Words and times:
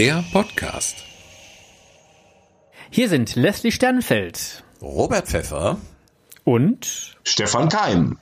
Der 0.00 0.24
Podcast. 0.32 1.04
Hier 2.88 3.10
sind 3.10 3.36
Leslie 3.36 3.70
Sternfeld 3.70 4.64
Robert 4.80 5.28
Pfeffer 5.28 5.76
und 6.42 7.18
Stefan 7.22 7.68
Keim. 7.68 8.16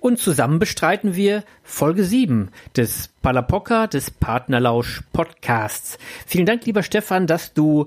Und 0.00 0.18
zusammen 0.18 0.58
bestreiten 0.58 1.16
wir 1.16 1.44
Folge 1.62 2.04
7 2.04 2.50
des 2.76 3.08
Palapoca 3.22 3.86
des 3.86 4.10
Partnerlausch 4.10 5.00
Podcasts. 5.14 5.96
Vielen 6.26 6.44
Dank, 6.44 6.66
lieber 6.66 6.82
Stefan, 6.82 7.26
dass 7.26 7.54
du 7.54 7.86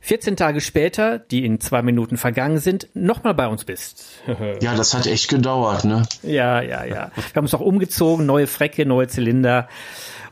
14 0.00 0.38
Tage 0.38 0.62
später, 0.62 1.18
die 1.18 1.44
in 1.44 1.60
zwei 1.60 1.82
Minuten 1.82 2.16
vergangen 2.16 2.60
sind, 2.60 2.88
nochmal 2.94 3.34
bei 3.34 3.46
uns 3.46 3.66
bist. 3.66 4.22
ja, 4.62 4.74
das 4.74 4.94
hat 4.94 5.06
echt 5.06 5.28
gedauert, 5.28 5.84
ne? 5.84 6.04
Ja, 6.22 6.62
ja, 6.62 6.84
ja. 6.84 7.10
Wir 7.14 7.36
haben 7.36 7.44
uns 7.44 7.52
auch 7.52 7.60
umgezogen, 7.60 8.24
neue 8.24 8.46
Frecke, 8.46 8.86
neue 8.86 9.08
Zylinder 9.08 9.68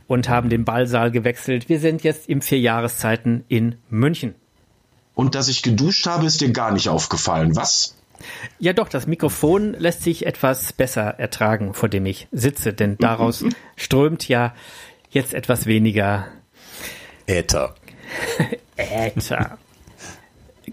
und 0.08 0.28
haben 0.28 0.48
den 0.48 0.64
Ballsaal 0.64 1.12
gewechselt. 1.12 1.68
Wir 1.68 1.78
sind 1.78 2.02
jetzt 2.02 2.28
im 2.28 2.40
vier 2.40 2.58
Jahreszeiten 2.58 3.44
in 3.46 3.76
München. 3.88 4.34
Und 5.14 5.34
dass 5.36 5.48
ich 5.48 5.62
geduscht 5.62 6.06
habe, 6.06 6.26
ist 6.26 6.40
dir 6.40 6.50
gar 6.50 6.72
nicht 6.72 6.88
aufgefallen, 6.88 7.54
was? 7.54 7.94
Ja 8.58 8.72
doch, 8.72 8.88
das 8.88 9.06
Mikrofon 9.06 9.74
lässt 9.74 10.02
sich 10.02 10.26
etwas 10.26 10.72
besser 10.72 11.02
ertragen, 11.02 11.74
vor 11.74 11.88
dem 11.88 12.06
ich 12.06 12.26
sitze, 12.32 12.72
denn 12.72 12.98
daraus 12.98 13.44
strömt 13.76 14.26
ja 14.26 14.54
jetzt 15.10 15.34
etwas 15.34 15.66
weniger 15.66 16.26
Äther. 17.26 17.74
Äther. 18.76 19.58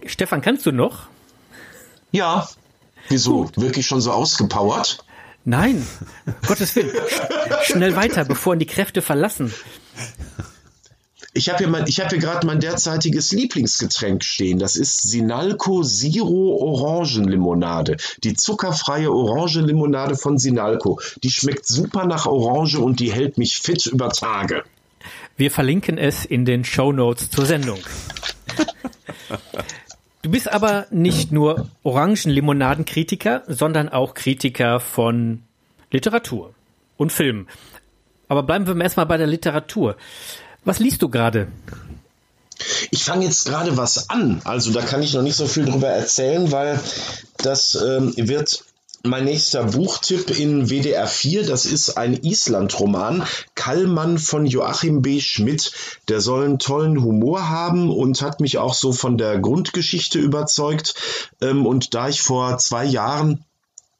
Stefan, 0.05 0.41
kannst 0.41 0.65
du 0.65 0.71
noch? 0.71 1.07
Ja. 2.11 2.47
Wieso? 3.09 3.43
Gut. 3.43 3.57
Wirklich 3.61 3.85
schon 3.85 4.01
so 4.01 4.11
ausgepowert? 4.11 5.04
Nein, 5.45 5.85
Gottes 6.47 6.75
Willen. 6.75 6.91
Schnell 7.63 7.95
weiter, 7.95 8.25
bevor 8.25 8.53
ihn 8.53 8.59
die 8.59 8.65
Kräfte 8.65 9.03
verlassen. 9.03 9.53
Ich 11.37 11.49
habe 11.49 11.59
hier, 11.59 11.67
mein, 11.67 11.85
ich 11.85 11.99
hab 11.99 12.09
hier 12.09 12.17
gerade 12.17 12.47
mein 12.47 12.59
derzeitiges 12.61 13.31
Lieblingsgetränk 13.31 14.23
stehen. 14.23 14.57
Das 14.57 14.75
ist 14.75 15.03
Sinalco 15.03 15.83
Zero 15.83 16.57
Orangenlimonade. 16.61 17.97
Die 18.23 18.33
zuckerfreie 18.33 19.11
Orangenlimonade 19.11 20.15
von 20.15 20.37
Sinalco. 20.37 20.99
Die 21.23 21.29
schmeckt 21.29 21.67
super 21.67 22.05
nach 22.05 22.25
Orange 22.25 22.79
und 22.79 22.99
die 22.99 23.11
hält 23.11 23.37
mich 23.37 23.59
fit 23.59 23.85
über 23.85 24.09
Tage. 24.09 24.63
Wir 25.37 25.51
verlinken 25.51 25.97
es 25.97 26.23
in 26.25 26.45
den 26.45 26.63
Show 26.63 26.91
Notes 26.91 27.29
zur 27.29 27.45
Sendung. 27.45 27.79
Du 30.25 30.31
bist 30.31 30.51
aber 30.51 30.87
nicht 30.89 31.31
nur 31.31 31.69
Orangenlimonadenkritiker, 31.83 33.43
sondern 33.47 33.89
auch 33.89 34.15
Kritiker 34.15 34.79
von 34.79 35.43
Literatur 35.91 36.51
und 36.97 37.11
Film. 37.11 37.47
Aber 38.27 38.41
bleiben 38.41 38.65
wir 38.65 38.75
erstmal 38.81 39.05
bei 39.05 39.17
der 39.17 39.27
Literatur. 39.27 39.97
Was 40.63 40.79
liest 40.79 41.03
du 41.03 41.09
gerade? 41.09 41.49
Ich 42.89 43.03
fange 43.03 43.25
jetzt 43.25 43.45
gerade 43.45 43.77
was 43.77 44.09
an. 44.09 44.41
Also 44.45 44.73
da 44.73 44.81
kann 44.81 45.03
ich 45.03 45.13
noch 45.13 45.21
nicht 45.21 45.35
so 45.35 45.45
viel 45.45 45.65
drüber 45.65 45.89
erzählen, 45.89 46.51
weil 46.51 46.79
das 47.37 47.75
ähm, 47.75 48.11
wird 48.17 48.63
mein 49.05 49.25
nächster 49.25 49.63
Buchtipp 49.63 50.37
in 50.37 50.69
WDR 50.69 51.07
4, 51.07 51.45
das 51.45 51.65
ist 51.65 51.97
ein 51.97 52.23
Island-Roman, 52.23 53.23
Kallmann 53.53 54.17
von 54.17 54.45
Joachim 54.45 55.01
B. 55.01 55.21
Schmidt. 55.21 55.71
Der 56.09 56.21
soll 56.21 56.45
einen 56.45 56.59
tollen 56.59 57.03
Humor 57.03 57.49
haben 57.49 57.89
und 57.89 58.21
hat 58.21 58.39
mich 58.39 58.57
auch 58.57 58.73
so 58.73 58.91
von 58.91 59.17
der 59.17 59.39
Grundgeschichte 59.39 60.19
überzeugt. 60.19 60.95
Ähm, 61.41 61.65
und 61.65 61.93
da 61.93 62.09
ich 62.09 62.21
vor 62.21 62.57
zwei 62.57 62.85
Jahren 62.85 63.43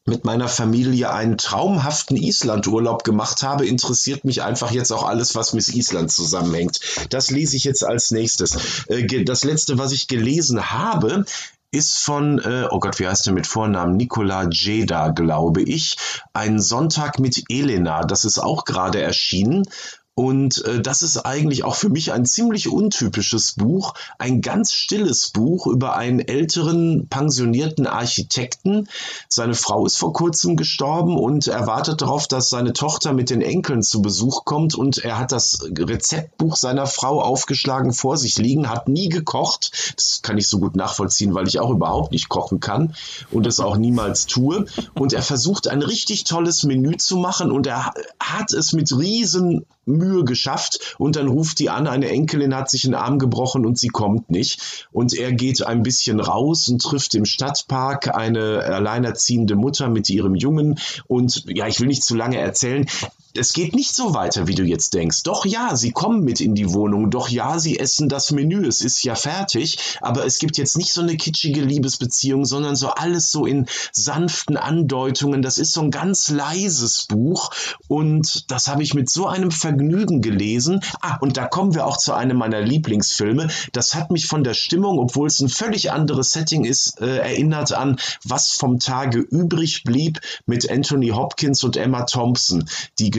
mit 0.06 0.24
meiner 0.24 0.48
Familie 0.48 1.12
einen 1.12 1.38
traumhaften 1.38 2.16
Islandurlaub 2.16 3.04
gemacht 3.04 3.42
habe, 3.42 3.66
interessiert 3.66 4.24
mich 4.24 4.44
einfach 4.44 4.70
jetzt 4.70 4.92
auch 4.92 5.04
alles, 5.04 5.34
was 5.34 5.54
mit 5.54 5.68
Island 5.68 6.12
zusammenhängt. 6.12 6.80
Das 7.10 7.32
lese 7.32 7.58
ich 7.58 7.64
jetzt 7.64 7.84
als 7.84 8.12
nächstes. 8.12 8.86
Äh, 8.88 9.24
das 9.24 9.44
letzte, 9.44 9.78
was 9.78 9.92
ich 9.92 10.08
gelesen 10.08 10.72
habe, 10.72 11.26
ist 11.76 11.98
von, 12.00 12.40
äh, 12.40 12.68
oh 12.72 12.80
Gott, 12.80 13.00
wie 13.00 13.08
heißt 13.08 13.26
der 13.26 13.34
mit 13.34 13.48
Vornamen? 13.48 13.98
Nikola 13.98 14.48
Jeda, 14.50 15.10
glaube 15.10 15.62
ich. 15.62 15.98
Ein 16.34 16.60
Sonntag 16.60 17.20
mit 17.20 17.44
Elena. 17.50 18.02
Das 18.04 18.26
ist 18.26 18.40
auch 18.40 18.64
gerade 18.66 19.02
erschienen. 19.02 19.64
Und 20.18 20.64
äh, 20.64 20.82
das 20.82 21.02
ist 21.02 21.18
eigentlich 21.18 21.66
auch 21.66 21.76
für 21.76 21.90
mich 21.90 22.14
ein 22.14 22.26
ziemlich 22.26 22.70
untypisches 22.70 23.52
Buch, 23.52 23.96
ein 24.18 24.40
ganz 24.40 24.72
stilles 24.72 25.32
Buch 25.32 25.68
über 25.68 25.98
einen 25.98 26.22
älteren 26.22 27.08
pensionierten 27.10 27.86
Architekten. 27.86 28.88
Seine 29.28 29.56
Frau 29.56 29.86
ist 29.86 29.98
vor 29.98 30.14
kurzem 30.14 30.56
gestorben 30.56 31.18
und 31.18 31.48
er 31.48 31.68
wartet 31.68 32.02
darauf, 32.02 32.30
dass 32.30 32.50
seine 32.50 32.72
Tochter 32.72 33.12
mit 33.12 33.30
den 33.30 33.42
Enkeln 33.42 33.84
zu 33.84 34.02
Besuch 34.02 34.46
kommt 34.46 34.74
und 34.74 35.00
er 35.00 35.20
hat 35.20 35.34
das 35.34 35.68
Rezeptbuch 35.78 36.56
seiner 36.56 36.88
Frau 36.88 37.22
aufgeschlagen 37.22 37.92
vor 37.92 38.16
sich 38.16 38.38
liegen, 38.38 38.70
hat 38.70 38.88
nie 38.88 39.10
gekocht. 39.10 39.94
Das 39.98 40.22
kann 40.22 40.38
ich 40.38 40.48
so 40.48 40.60
gut 40.60 40.78
nachvollziehen, 40.78 41.34
weil 41.34 41.50
ich 41.50 41.60
auch 41.60 41.72
überhaupt 41.72 42.14
nicht 42.14 42.30
kochen 42.30 42.62
kann 42.62 42.96
und 43.32 43.46
es 43.46 43.60
auch 43.60 43.76
niemals 43.76 44.28
tue. 44.28 44.66
Und 44.94 45.12
er 45.12 45.24
versucht 45.24 45.68
ein 45.68 45.82
richtig 45.82 46.24
tolles 46.24 46.64
Menü 46.64 46.96
zu 46.96 47.18
machen 47.18 47.52
und 47.52 47.68
er 47.68 47.94
hat 48.18 48.54
es 48.54 48.72
mit 48.72 48.98
riesen 48.98 49.66
Mühe 49.86 50.24
geschafft 50.24 50.96
und 50.98 51.16
dann 51.16 51.28
ruft 51.28 51.60
die 51.60 51.70
an, 51.70 51.88
eine 51.88 52.10
Enkelin 52.10 52.56
hat 52.56 52.70
sich 52.70 52.86
einen 52.86 52.96
Arm 52.96 53.20
gebrochen 53.20 53.66
und 53.66 53.78
sie 53.78 53.90
kommt 53.90 54.30
nicht. 54.30 54.88
Und 54.92 55.14
er 55.14 55.32
geht 55.32 55.66
ein 55.66 55.84
bisschen 55.84 56.20
raus 56.20 56.68
und 56.70 56.82
trifft 56.82 57.16
im 57.16 57.26
Stadtpark 57.26 58.16
eine 58.16 58.64
alleinerziehende 58.64 59.56
Mutter 59.56 59.90
mit 59.90 60.10
ihrem 60.10 60.36
Jungen. 60.36 60.80
Und 61.08 61.44
ja, 61.48 61.68
ich 61.68 61.80
will 61.80 61.88
nicht 61.88 62.04
zu 62.04 62.16
lange 62.16 62.38
erzählen 62.38 62.86
es 63.38 63.54
geht 63.54 63.76
nicht 63.76 63.96
so 63.96 64.14
weiter, 64.14 64.48
wie 64.48 64.56
du 64.56 64.64
jetzt 64.64 64.94
denkst. 64.94 65.24
Doch 65.24 65.46
ja, 65.46 65.76
sie 65.76 65.92
kommen 65.92 66.24
mit 66.24 66.40
in 66.42 66.56
die 66.56 66.74
Wohnung. 66.74 67.12
Doch 67.12 67.30
ja, 67.30 67.60
sie 67.60 67.80
essen 67.80 68.10
das 68.10 68.32
Menü. 68.32 68.66
Es 68.68 68.82
ist 68.82 69.04
ja 69.04 69.16
fertig. 69.16 69.78
Aber 70.02 70.26
es 70.26 70.40
gibt 70.40 70.58
jetzt 70.58 70.78
nicht 70.78 70.94
so 70.94 71.02
eine 71.02 71.18
kitschige 71.18 71.62
Liebesbeziehung, 71.62 72.46
sondern 72.46 72.76
so 72.76 72.90
alles 72.90 73.32
so 73.32 73.46
in 73.46 73.68
sanften 73.92 74.58
Andeutungen. 74.58 75.42
Das 75.42 75.58
ist 75.58 75.74
so 75.74 75.82
ein 75.82 75.92
ganz 75.92 76.30
leises 76.30 77.06
Buch. 77.08 77.52
Und 77.88 78.52
das 78.52 78.68
habe 78.68 78.84
ich 78.84 78.94
mit 78.94 79.10
so 79.10 79.28
einem 79.28 79.52
Vergnügen 79.52 80.22
gelesen. 80.22 80.82
Ah, 81.02 81.18
und 81.20 81.38
da 81.38 81.46
kommen 81.46 81.76
wir 81.76 81.86
auch 81.86 81.98
zu 81.98 82.14
einem 82.14 82.38
meiner 82.38 82.62
Lieblingsfilme. 82.62 83.50
Das 83.74 83.96
hat 83.96 84.12
mich 84.12 84.28
von 84.28 84.44
der 84.44 84.54
Stimmung, 84.54 85.00
obwohl 85.00 85.28
es 85.28 85.40
ein 85.40 85.50
völlig 85.50 85.92
anderes 85.92 86.32
Setting 86.32 86.64
ist, 86.64 87.02
äh, 87.02 87.18
erinnert 87.18 87.74
an 87.74 87.98
Was 88.24 88.52
vom 88.52 88.80
Tage 88.80 89.20
übrig 89.20 89.84
blieb 89.84 90.20
mit 90.46 90.70
Anthony 90.70 91.10
Hopkins 91.10 91.64
und 91.64 91.78
Emma 91.78 92.04
Thompson. 92.04 92.66
Die 93.00 93.12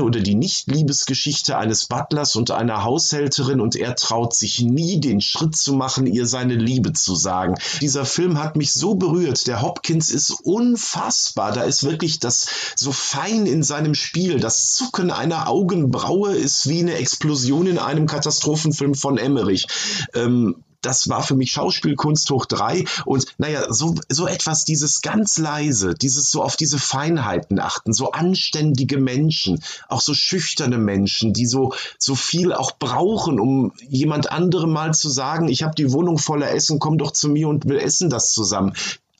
oder 0.00 0.20
die 0.20 0.34
Nicht-Liebesgeschichte 0.34 1.58
eines 1.58 1.86
Butlers 1.86 2.34
und 2.34 2.50
einer 2.50 2.82
Haushälterin 2.82 3.60
und 3.60 3.76
er 3.76 3.94
traut 3.94 4.34
sich 4.34 4.60
nie 4.60 5.00
den 5.00 5.20
Schritt 5.20 5.54
zu 5.54 5.74
machen, 5.74 6.06
ihr 6.06 6.26
seine 6.26 6.54
Liebe 6.54 6.94
zu 6.94 7.14
sagen. 7.14 7.56
Dieser 7.82 8.06
Film 8.06 8.38
hat 8.38 8.56
mich 8.56 8.72
so 8.72 8.94
berührt. 8.94 9.46
Der 9.46 9.60
Hopkins 9.60 10.10
ist 10.10 10.30
unfassbar. 10.42 11.52
Da 11.52 11.62
ist 11.62 11.84
wirklich 11.84 12.20
das 12.20 12.46
so 12.74 12.90
fein 12.90 13.44
in 13.44 13.62
seinem 13.62 13.94
Spiel. 13.94 14.40
Das 14.40 14.72
Zucken 14.72 15.10
einer 15.10 15.48
Augenbraue 15.48 16.34
ist 16.34 16.68
wie 16.68 16.80
eine 16.80 16.94
Explosion 16.94 17.66
in 17.66 17.78
einem 17.78 18.06
Katastrophenfilm 18.06 18.94
von 18.94 19.18
Emmerich. 19.18 19.66
Ähm, 20.14 20.56
das 20.82 21.08
war 21.08 21.22
für 21.22 21.34
mich 21.34 21.52
Schauspielkunst 21.52 22.30
hoch 22.30 22.46
drei. 22.46 22.84
Und 23.04 23.26
naja, 23.38 23.72
so, 23.72 23.94
so 24.08 24.26
etwas, 24.26 24.64
dieses 24.64 25.00
ganz 25.02 25.38
leise, 25.38 25.94
dieses 25.94 26.30
so 26.30 26.42
auf 26.42 26.56
diese 26.56 26.78
Feinheiten 26.78 27.58
achten, 27.58 27.92
so 27.92 28.12
anständige 28.12 28.98
Menschen, 28.98 29.62
auch 29.88 30.00
so 30.00 30.14
schüchterne 30.14 30.78
Menschen, 30.78 31.32
die 31.32 31.46
so, 31.46 31.74
so 31.98 32.14
viel 32.14 32.52
auch 32.52 32.72
brauchen, 32.78 33.40
um 33.40 33.72
jemand 33.88 34.32
anderem 34.32 34.72
mal 34.72 34.94
zu 34.94 35.08
sagen, 35.08 35.48
ich 35.48 35.62
habe 35.62 35.74
die 35.74 35.92
Wohnung 35.92 36.18
voller 36.18 36.50
Essen, 36.50 36.78
komm 36.78 36.98
doch 36.98 37.12
zu 37.12 37.28
mir 37.28 37.48
und 37.48 37.68
wir 37.68 37.82
essen 37.82 38.10
das 38.10 38.32
zusammen. 38.32 38.74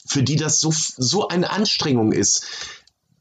Für 0.06 0.22
die 0.22 0.36
das 0.36 0.60
so, 0.60 0.72
so 0.72 1.28
eine 1.28 1.50
Anstrengung 1.50 2.12
ist, 2.12 2.44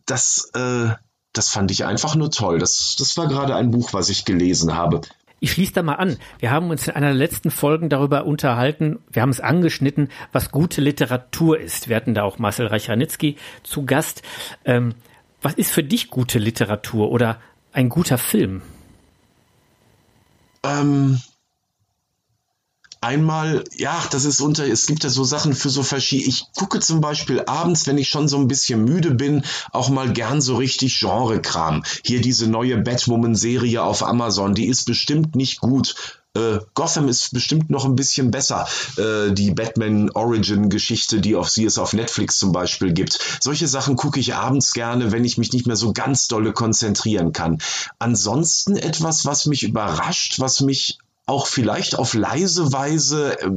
das, 0.06 0.50
äh, 0.54 0.90
das 1.34 1.50
fand 1.50 1.72
ich 1.72 1.86
einfach 1.86 2.16
nur 2.16 2.32
toll. 2.32 2.58
Das, 2.58 2.96
das 2.98 3.16
war 3.18 3.28
gerade 3.28 3.56
ein 3.56 3.72
Buch, 3.72 3.94
was 3.94 4.10
ich 4.10 4.26
gelesen 4.26 4.76
habe. 4.76 5.02
Ich 5.40 5.52
schließe 5.52 5.74
da 5.74 5.84
mal 5.84 5.96
an. 5.96 6.18
Wir 6.40 6.52
haben 6.52 6.70
uns 6.70 6.88
in 6.88 6.96
einer 6.96 7.08
der 7.08 7.16
letzten 7.16 7.52
Folgen 7.52 7.90
darüber 7.90 8.26
unterhalten, 8.26 9.00
wir 9.12 9.22
haben 9.22 9.30
es 9.30 9.40
angeschnitten, 9.40 10.10
was 10.32 10.52
gute 10.52 10.82
Literatur 10.82 11.60
ist. 11.60 11.90
Wir 11.90 11.96
hatten 11.96 12.14
da 12.14 12.24
auch 12.24 12.40
Marcel 12.40 12.68
Reichranitzky 12.68 13.38
zu 13.64 13.86
Gast. 13.86 14.22
Ähm, 14.66 14.96
was 15.42 15.54
ist 15.54 15.72
für 15.72 15.84
dich 15.84 16.10
gute 16.10 16.40
Literatur 16.40 17.12
oder 17.12 17.40
ein 17.72 17.90
guter 17.90 18.18
Film? 18.18 18.62
Ähm, 20.64 21.20
Einmal, 23.02 23.64
ja, 23.78 24.04
das 24.12 24.26
ist 24.26 24.42
unter, 24.42 24.66
es 24.66 24.86
gibt 24.86 25.06
ja 25.06 25.10
so 25.10 25.24
Sachen 25.24 25.54
für 25.54 25.70
so 25.70 25.84
verschiedene. 25.84 26.28
Ich 26.28 26.46
gucke 26.54 26.80
zum 26.80 27.00
Beispiel 27.00 27.44
abends, 27.46 27.88
wenn 27.88 27.98
ich 27.98 28.10
schon 28.10 28.28
so 28.28 28.38
ein 28.38 28.50
bisschen 28.50 28.84
müde 28.84 29.12
bin, 29.12 29.44
auch 29.72 29.90
mal 29.90 30.12
gern 30.12 30.42
so 30.42 30.58
richtig 30.58 31.00
Genre-Kram. 31.00 31.84
Hier 32.04 32.20
diese 32.20 32.48
neue 32.48 32.78
Batwoman-Serie 32.78 33.82
auf 33.82 34.04
Amazon, 34.04 34.54
die 34.54 34.68
ist 34.68 34.84
bestimmt 34.84 35.36
nicht 35.36 35.62
gut. 35.62 36.20
Äh, 36.36 36.60
Gotham 36.74 37.08
ist 37.08 37.34
bestimmt 37.34 37.70
noch 37.70 37.86
ein 37.86 37.96
bisschen 37.96 38.32
besser. 38.32 38.68
Äh, 38.98 39.32
die 39.32 39.52
Batman 39.52 40.12
Origin 40.12 40.70
Geschichte, 40.70 41.22
die 41.22 41.36
auf 41.36 41.50
sie 41.50 41.66
es 41.66 41.78
auf 41.78 41.94
Netflix 41.94 42.38
zum 42.38 42.52
Beispiel 42.52 42.94
gibt. 42.94 43.18
Solche 43.42 43.68
Sachen 43.68 43.96
gucke 43.96 44.20
ich 44.20 44.36
abends 44.36 44.74
gerne, 44.74 45.12
wenn 45.12 45.26
ich 45.26 45.38
mich 45.38 45.54
nicht 45.54 45.66
mehr 45.66 45.76
so 45.76 45.94
ganz 45.94 46.28
dolle 46.28 46.52
konzentrieren 46.54 47.32
kann. 47.32 47.60
Ansonsten 47.98 48.76
etwas, 48.76 49.26
was 49.26 49.46
mich 49.46 49.64
überrascht, 49.64 50.40
was 50.40 50.62
mich 50.62 51.00
auch 51.30 51.48
vielleicht 51.48 51.96
auf 51.96 52.14
leise 52.14 52.74
Weise 52.74 53.40
äh, 53.40 53.52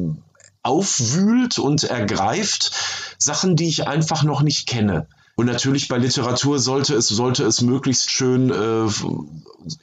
aufwühlt 0.62 1.58
und 1.58 1.84
ergreift, 1.84 2.72
Sachen, 3.18 3.56
die 3.56 3.66
ich 3.66 3.88
einfach 3.88 4.22
noch 4.22 4.42
nicht 4.42 4.68
kenne. 4.68 5.08
Und 5.34 5.46
natürlich 5.46 5.88
bei 5.88 5.96
Literatur 5.96 6.58
sollte 6.58 6.94
es, 6.94 7.08
sollte 7.08 7.44
es 7.44 7.62
möglichst 7.62 8.10
schön, 8.10 8.50
äh, 8.50 8.92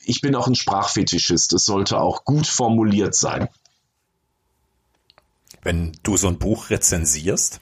ich 0.03 0.21
bin 0.21 0.35
auch 0.35 0.47
ein 0.47 0.55
Sprachfetischist, 0.55 1.51
es 1.53 1.65
sollte 1.65 1.99
auch 1.99 2.23
gut 2.23 2.45
formuliert 2.45 3.15
sein. 3.15 3.49
Wenn 5.63 5.97
du 6.03 6.15
so 6.15 6.27
ein 6.27 6.37
Buch 6.37 6.69
rezensierst, 6.69 7.59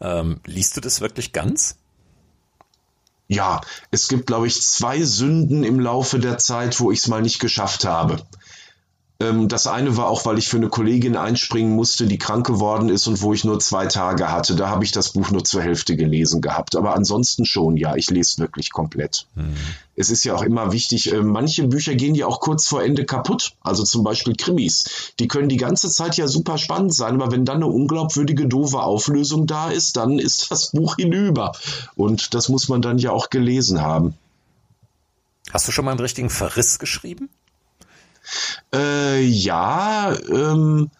ähm, 0.00 0.40
liest 0.46 0.76
du 0.76 0.80
das 0.80 1.00
wirklich 1.00 1.32
ganz? 1.32 1.76
Ja, 3.26 3.60
es 3.90 4.08
gibt, 4.08 4.28
glaube 4.28 4.46
ich, 4.46 4.62
zwei 4.62 5.02
Sünden 5.02 5.64
im 5.64 5.80
Laufe 5.80 6.18
der 6.20 6.38
Zeit, 6.38 6.78
wo 6.80 6.92
ich 6.92 7.00
es 7.00 7.08
mal 7.08 7.22
nicht 7.22 7.40
geschafft 7.40 7.84
habe. 7.84 8.24
Ähm, 9.24 9.48
das 9.48 9.66
eine 9.66 9.96
war 9.96 10.08
auch, 10.08 10.26
weil 10.26 10.38
ich 10.38 10.48
für 10.48 10.58
eine 10.58 10.68
Kollegin 10.68 11.16
einspringen 11.16 11.74
musste, 11.74 12.06
die 12.06 12.18
krank 12.18 12.46
geworden 12.46 12.88
ist 12.88 13.06
und 13.06 13.22
wo 13.22 13.32
ich 13.32 13.44
nur 13.44 13.58
zwei 13.60 13.86
Tage 13.86 14.30
hatte. 14.30 14.54
Da 14.54 14.68
habe 14.68 14.84
ich 14.84 14.92
das 14.92 15.10
Buch 15.10 15.30
nur 15.30 15.44
zur 15.44 15.62
Hälfte 15.62 15.96
gelesen 15.96 16.40
gehabt. 16.40 16.76
Aber 16.76 16.94
ansonsten 16.94 17.44
schon, 17.46 17.76
ja, 17.76 17.96
ich 17.96 18.10
lese 18.10 18.38
wirklich 18.38 18.70
komplett. 18.70 19.26
Mhm. 19.34 19.54
Es 19.96 20.10
ist 20.10 20.24
ja 20.24 20.34
auch 20.34 20.42
immer 20.42 20.72
wichtig, 20.72 21.12
äh, 21.12 21.22
manche 21.22 21.66
Bücher 21.66 21.94
gehen 21.94 22.14
ja 22.14 22.26
auch 22.26 22.40
kurz 22.40 22.66
vor 22.66 22.82
Ende 22.82 23.04
kaputt. 23.04 23.52
Also 23.62 23.84
zum 23.84 24.04
Beispiel 24.04 24.34
Krimis. 24.34 25.12
Die 25.18 25.28
können 25.28 25.48
die 25.48 25.56
ganze 25.56 25.88
Zeit 25.90 26.16
ja 26.16 26.26
super 26.26 26.58
spannend 26.58 26.94
sein, 26.94 27.14
aber 27.14 27.32
wenn 27.32 27.44
dann 27.44 27.56
eine 27.56 27.66
unglaubwürdige, 27.66 28.46
doofe 28.46 28.80
Auflösung 28.80 29.46
da 29.46 29.70
ist, 29.70 29.96
dann 29.96 30.18
ist 30.18 30.50
das 30.50 30.72
Buch 30.72 30.96
hinüber. 30.96 31.52
Und 31.96 32.34
das 32.34 32.48
muss 32.48 32.68
man 32.68 32.82
dann 32.82 32.98
ja 32.98 33.12
auch 33.12 33.30
gelesen 33.30 33.80
haben. 33.80 34.14
Hast 35.50 35.68
du 35.68 35.72
schon 35.72 35.84
mal 35.84 35.92
einen 35.92 36.00
richtigen 36.00 36.30
Verriss 36.30 36.78
geschrieben? 36.78 37.30
Äh, 38.72 39.20
ja, 39.20 40.14
ähm, 40.28 40.90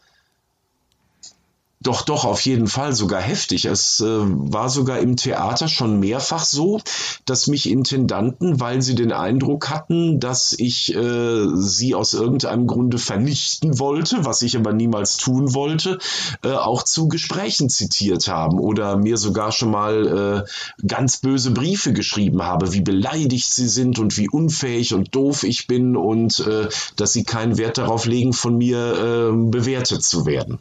doch, 1.85 2.01
doch, 2.01 2.25
auf 2.25 2.41
jeden 2.41 2.67
Fall, 2.67 2.95
sogar 2.95 3.21
heftig. 3.21 3.67
Es 3.67 4.01
äh, 4.01 4.07
war 4.07 4.71
sogar 4.71 5.01
im 5.01 5.17
Theater 5.17 5.69
schon 5.69 6.01
mehrfach 6.01 6.45
so, 6.45 6.81
dass 7.27 7.47
mich 7.47 7.69
Intendanten, 7.69 8.59
weil 8.59 8.81
sie 8.81 8.95
den 8.95 9.13
Eindruck 9.13 9.69
hatten, 9.69 10.19
dass 10.19 10.55
ich 10.57 10.95
äh, 10.95 11.47
sie 11.55 11.95
aus 11.95 12.15
irgendeinem 12.15 12.67
Grunde 12.67 12.97
vernichten 12.97 13.79
wollte, 13.79 14.25
was 14.25 14.41
ich 14.41 14.57
aber 14.57 14.73
niemals 14.73 15.19
tun 15.19 15.53
wollte, 15.53 15.99
äh, 16.43 16.53
auch 16.53 16.85
zu 16.85 17.09
Gesprächen 17.09 17.69
zitiert 17.69 18.29
haben 18.29 18.59
oder 18.59 18.97
mir 18.97 19.19
sogar 19.19 19.53
schon 19.53 19.71
mal 19.71 20.47
äh, 20.47 20.87
ganz 20.87 21.19
böse 21.19 21.51
Briefe 21.51 21.93
geschrieben 21.93 22.43
habe, 22.45 22.73
wie 22.73 22.81
beleidigt 22.81 23.53
sie 23.53 23.69
sind 23.69 23.99
und 23.99 24.17
wie 24.17 24.31
unfähig 24.31 24.95
und 24.95 25.15
doof 25.15 25.45
ich 25.45 25.67
bin 25.67 25.97
und 25.99 26.41
äh, 26.41 26.67
dass 26.97 27.13
sie 27.13 27.25
keinen 27.25 27.59
Wert 27.59 27.77
darauf 27.77 28.07
legen, 28.07 28.33
von 28.33 28.57
mir 28.57 28.79
äh, 28.79 29.51
bewertet 29.51 30.03
zu 30.03 30.25
werden. 30.25 30.59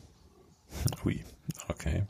Hui, 1.03 1.23
okay. 1.69 2.03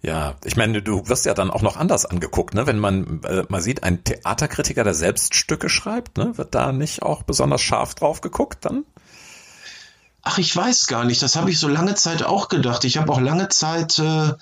Ja, 0.00 0.36
ich 0.44 0.56
meine, 0.56 0.80
du 0.80 1.08
wirst 1.08 1.26
ja 1.26 1.34
dann 1.34 1.50
auch 1.50 1.62
noch 1.62 1.76
anders 1.76 2.06
angeguckt, 2.06 2.54
ne? 2.54 2.66
Wenn 2.66 2.78
man 2.78 3.22
äh, 3.24 3.42
mal 3.48 3.60
sieht, 3.60 3.82
ein 3.82 4.04
Theaterkritiker, 4.04 4.84
der 4.84 4.94
selbst 4.94 5.34
Stücke 5.34 5.68
schreibt, 5.68 6.18
ne? 6.18 6.38
Wird 6.38 6.54
da 6.54 6.72
nicht 6.72 7.02
auch 7.02 7.24
besonders 7.24 7.60
scharf 7.62 7.96
drauf 7.96 8.20
geguckt 8.20 8.64
dann? 8.64 8.84
Ach, 10.22 10.38
ich 10.38 10.54
weiß 10.54 10.86
gar 10.86 11.04
nicht. 11.04 11.22
Das 11.22 11.36
habe 11.36 11.50
ich 11.50 11.58
so 11.58 11.68
lange 11.68 11.94
Zeit 11.94 12.22
auch 12.22 12.48
gedacht. 12.48 12.84
Ich 12.84 12.96
habe 12.96 13.12
auch 13.12 13.20
lange 13.20 13.48
Zeit 13.48 13.98
äh, 13.98 14.32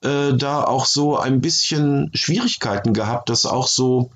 äh, 0.00 0.36
da 0.36 0.64
auch 0.64 0.86
so 0.86 1.18
ein 1.18 1.40
bisschen 1.40 2.10
Schwierigkeiten 2.14 2.94
gehabt, 2.94 3.28
das 3.28 3.44
auch 3.44 3.66
so 3.66 4.10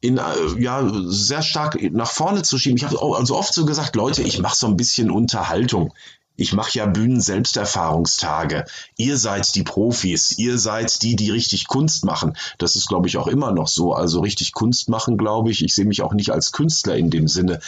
in, 0.00 0.18
äh, 0.18 0.22
ja, 0.58 0.86
sehr 1.06 1.42
stark 1.42 1.80
nach 1.92 2.10
vorne 2.10 2.42
zu 2.42 2.58
schieben. 2.58 2.76
Ich 2.76 2.84
habe 2.84 3.00
also 3.16 3.36
oft 3.36 3.54
so 3.54 3.64
gesagt, 3.64 3.96
Leute, 3.96 4.22
ich 4.22 4.38
mache 4.38 4.56
so 4.56 4.66
ein 4.66 4.76
bisschen 4.76 5.10
Unterhaltung. 5.10 5.94
Ich 6.36 6.52
mache 6.52 6.78
ja 6.78 6.86
Bühnen-Selbsterfahrungstage. 6.86 8.64
Ihr 8.96 9.16
seid 9.16 9.54
die 9.54 9.62
Profis, 9.62 10.36
ihr 10.36 10.58
seid 10.58 11.02
die, 11.02 11.14
die 11.14 11.30
richtig 11.30 11.68
Kunst 11.68 12.04
machen. 12.04 12.36
Das 12.58 12.74
ist, 12.74 12.88
glaube 12.88 13.06
ich, 13.06 13.16
auch 13.16 13.28
immer 13.28 13.52
noch 13.52 13.68
so. 13.68 13.94
Also 13.94 14.20
richtig 14.20 14.52
Kunst 14.52 14.88
machen, 14.88 15.16
glaube 15.16 15.50
ich. 15.50 15.62
Ich 15.62 15.74
sehe 15.74 15.84
mich 15.84 16.02
auch 16.02 16.12
nicht 16.12 16.30
als 16.30 16.52
Künstler 16.52 16.96
in 16.96 17.10
dem 17.10 17.28
Sinne. 17.28 17.60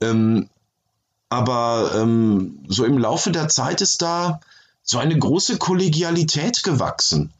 Ähm, 0.00 0.48
aber 1.28 1.92
ähm, 1.96 2.60
so 2.68 2.84
im 2.84 2.98
Laufe 2.98 3.32
der 3.32 3.48
Zeit 3.48 3.80
ist 3.80 4.02
da 4.02 4.40
so 4.82 4.98
eine 4.98 5.18
große 5.18 5.58
Kollegialität 5.58 6.62
gewachsen. 6.62 7.32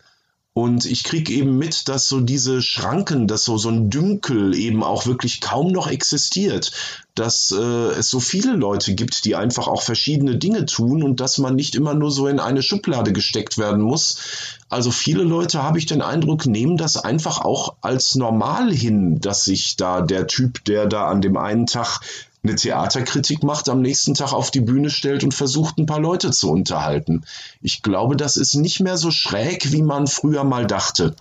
Und 0.54 0.84
ich 0.84 1.02
kriege 1.02 1.32
eben 1.32 1.56
mit, 1.56 1.88
dass 1.88 2.08
so 2.08 2.20
diese 2.20 2.60
Schranken, 2.60 3.26
dass 3.26 3.44
so, 3.44 3.56
so 3.56 3.70
ein 3.70 3.88
Dünkel 3.88 4.54
eben 4.54 4.84
auch 4.84 5.06
wirklich 5.06 5.40
kaum 5.40 5.72
noch 5.72 5.86
existiert. 5.86 6.72
Dass 7.14 7.52
äh, 7.52 7.92
es 7.92 8.10
so 8.10 8.20
viele 8.20 8.52
Leute 8.52 8.94
gibt, 8.94 9.24
die 9.24 9.34
einfach 9.34 9.66
auch 9.66 9.82
verschiedene 9.82 10.36
Dinge 10.36 10.66
tun 10.66 11.02
und 11.02 11.20
dass 11.20 11.38
man 11.38 11.54
nicht 11.54 11.74
immer 11.74 11.94
nur 11.94 12.10
so 12.10 12.26
in 12.26 12.38
eine 12.38 12.62
Schublade 12.62 13.14
gesteckt 13.14 13.56
werden 13.56 13.80
muss. 13.80 14.58
Also 14.68 14.90
viele 14.90 15.22
Leute, 15.22 15.62
habe 15.62 15.78
ich 15.78 15.86
den 15.86 16.02
Eindruck, 16.02 16.44
nehmen 16.44 16.76
das 16.76 16.98
einfach 16.98 17.40
auch 17.40 17.76
als 17.80 18.14
normal 18.14 18.70
hin, 18.70 19.20
dass 19.20 19.44
sich 19.44 19.76
da 19.76 20.02
der 20.02 20.26
Typ, 20.26 20.64
der 20.66 20.86
da 20.86 21.06
an 21.08 21.22
dem 21.22 21.38
einen 21.38 21.66
Tag 21.66 22.00
eine 22.42 22.56
Theaterkritik 22.56 23.42
macht, 23.42 23.68
am 23.68 23.80
nächsten 23.80 24.14
Tag 24.14 24.32
auf 24.32 24.50
die 24.50 24.60
Bühne 24.60 24.90
stellt 24.90 25.22
und 25.22 25.32
versucht, 25.32 25.78
ein 25.78 25.86
paar 25.86 26.00
Leute 26.00 26.30
zu 26.32 26.50
unterhalten. 26.50 27.24
Ich 27.60 27.82
glaube, 27.82 28.16
das 28.16 28.36
ist 28.36 28.54
nicht 28.54 28.80
mehr 28.80 28.96
so 28.96 29.10
schräg, 29.10 29.70
wie 29.72 29.82
man 29.82 30.06
früher 30.06 30.44
mal 30.44 30.66
dachte. 30.66 31.14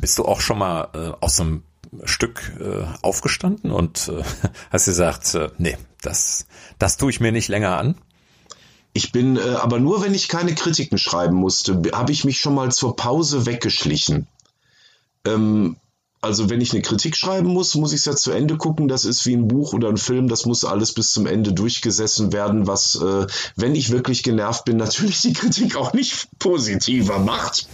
Bist 0.00 0.18
du 0.18 0.24
auch 0.24 0.40
schon 0.40 0.58
mal 0.58 0.88
äh, 0.94 1.24
aus 1.24 1.40
einem 1.40 1.62
Stück 2.04 2.52
äh, 2.60 2.84
aufgestanden 3.02 3.70
und 3.70 4.08
äh, 4.08 4.22
hast 4.70 4.84
gesagt, 4.86 5.34
äh, 5.34 5.50
nee, 5.58 5.76
das, 6.02 6.46
das 6.78 6.96
tue 6.96 7.10
ich 7.10 7.20
mir 7.20 7.32
nicht 7.32 7.48
länger 7.48 7.76
an? 7.76 7.96
Ich 8.92 9.12
bin 9.12 9.36
äh, 9.36 9.40
aber 9.60 9.78
nur, 9.78 10.02
wenn 10.02 10.14
ich 10.14 10.28
keine 10.28 10.54
Kritiken 10.54 10.98
schreiben 10.98 11.36
musste, 11.36 11.80
habe 11.92 12.10
ich 12.10 12.24
mich 12.24 12.40
schon 12.40 12.54
mal 12.54 12.72
zur 12.72 12.96
Pause 12.96 13.46
weggeschlichen. 13.46 14.26
Ähm, 15.24 15.76
also 16.20 16.50
wenn 16.50 16.60
ich 16.60 16.72
eine 16.72 16.82
Kritik 16.82 17.16
schreiben 17.16 17.48
muss, 17.48 17.74
muss 17.74 17.92
ich 17.92 18.00
es 18.00 18.04
ja 18.04 18.14
zu 18.14 18.30
Ende 18.30 18.56
gucken. 18.56 18.88
Das 18.88 19.04
ist 19.04 19.24
wie 19.26 19.34
ein 19.34 19.48
Buch 19.48 19.72
oder 19.72 19.88
ein 19.88 19.96
Film, 19.96 20.28
das 20.28 20.44
muss 20.44 20.64
alles 20.64 20.92
bis 20.92 21.12
zum 21.12 21.26
Ende 21.26 21.52
durchgesessen 21.52 22.32
werden, 22.32 22.66
was, 22.66 22.96
äh, 22.96 23.26
wenn 23.56 23.74
ich 23.74 23.90
wirklich 23.90 24.22
genervt 24.22 24.64
bin, 24.64 24.76
natürlich 24.76 25.22
die 25.22 25.32
Kritik 25.32 25.76
auch 25.76 25.92
nicht 25.92 26.28
positiver 26.38 27.18
macht. 27.18 27.66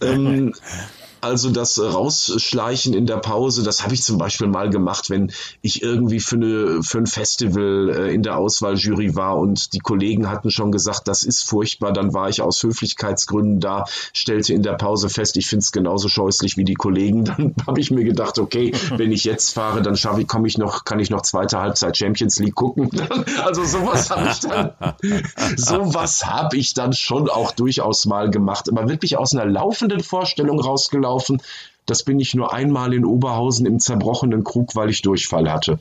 ähm, 0.00 0.54
also 1.24 1.50
das 1.50 1.80
Rausschleichen 1.80 2.92
in 2.92 3.06
der 3.06 3.16
Pause, 3.16 3.62
das 3.62 3.82
habe 3.82 3.94
ich 3.94 4.02
zum 4.02 4.18
Beispiel 4.18 4.46
mal 4.46 4.68
gemacht, 4.68 5.08
wenn 5.08 5.32
ich 5.62 5.82
irgendwie 5.82 6.20
für, 6.20 6.36
eine, 6.36 6.82
für 6.82 6.98
ein 6.98 7.06
Festival 7.06 7.88
äh, 7.88 8.14
in 8.14 8.22
der 8.22 8.36
Auswahljury 8.36 9.16
war 9.16 9.38
und 9.38 9.72
die 9.72 9.78
Kollegen 9.78 10.28
hatten 10.28 10.50
schon 10.50 10.70
gesagt, 10.70 11.08
das 11.08 11.22
ist 11.22 11.42
furchtbar, 11.42 11.92
dann 11.92 12.12
war 12.12 12.28
ich 12.28 12.42
aus 12.42 12.62
Höflichkeitsgründen 12.62 13.58
da, 13.58 13.86
stellte 14.12 14.52
in 14.52 14.62
der 14.62 14.74
Pause 14.74 15.08
fest, 15.08 15.38
ich 15.38 15.46
finde 15.46 15.62
es 15.62 15.72
genauso 15.72 16.08
scheußlich 16.08 16.58
wie 16.58 16.64
die 16.64 16.74
Kollegen. 16.74 17.24
Dann 17.34 17.54
habe 17.66 17.80
ich 17.80 17.90
mir 17.90 18.04
gedacht, 18.04 18.38
okay, 18.38 18.72
wenn 18.96 19.10
ich 19.10 19.24
jetzt 19.24 19.54
fahre, 19.54 19.82
dann 19.82 19.96
schaffe 19.96 20.20
ich, 20.20 20.28
komme 20.28 20.46
ich 20.46 20.58
noch, 20.58 20.84
kann 20.84 20.98
ich 20.98 21.10
noch 21.10 21.22
zweite 21.22 21.58
Halbzeit 21.58 21.96
Champions 21.96 22.38
League 22.38 22.54
gucken. 22.54 22.90
also 23.44 23.64
sowas 23.64 24.10
habe 24.10 24.28
ich 24.30 24.40
dann, 24.40 24.72
sowas 25.56 26.26
habe 26.26 26.56
ich 26.56 26.74
dann 26.74 26.92
schon 26.92 27.28
auch 27.28 27.52
durchaus 27.52 28.04
mal 28.04 28.30
gemacht, 28.30 28.68
aber 28.70 28.88
wirklich 28.88 29.16
aus 29.16 29.34
einer 29.34 29.46
laufenden 29.46 30.00
Vorstellung 30.00 30.60
rausgelaufen 30.60 31.13
gelaufen. 31.14 31.40
Das 31.86 32.02
bin 32.02 32.18
ich 32.18 32.34
nur 32.34 32.52
einmal 32.52 32.94
in 32.94 33.04
Oberhausen 33.04 33.66
im 33.66 33.78
zerbrochenen 33.78 34.42
Krug, 34.42 34.74
weil 34.74 34.90
ich 34.90 35.02
Durchfall 35.02 35.50
hatte. 35.52 35.78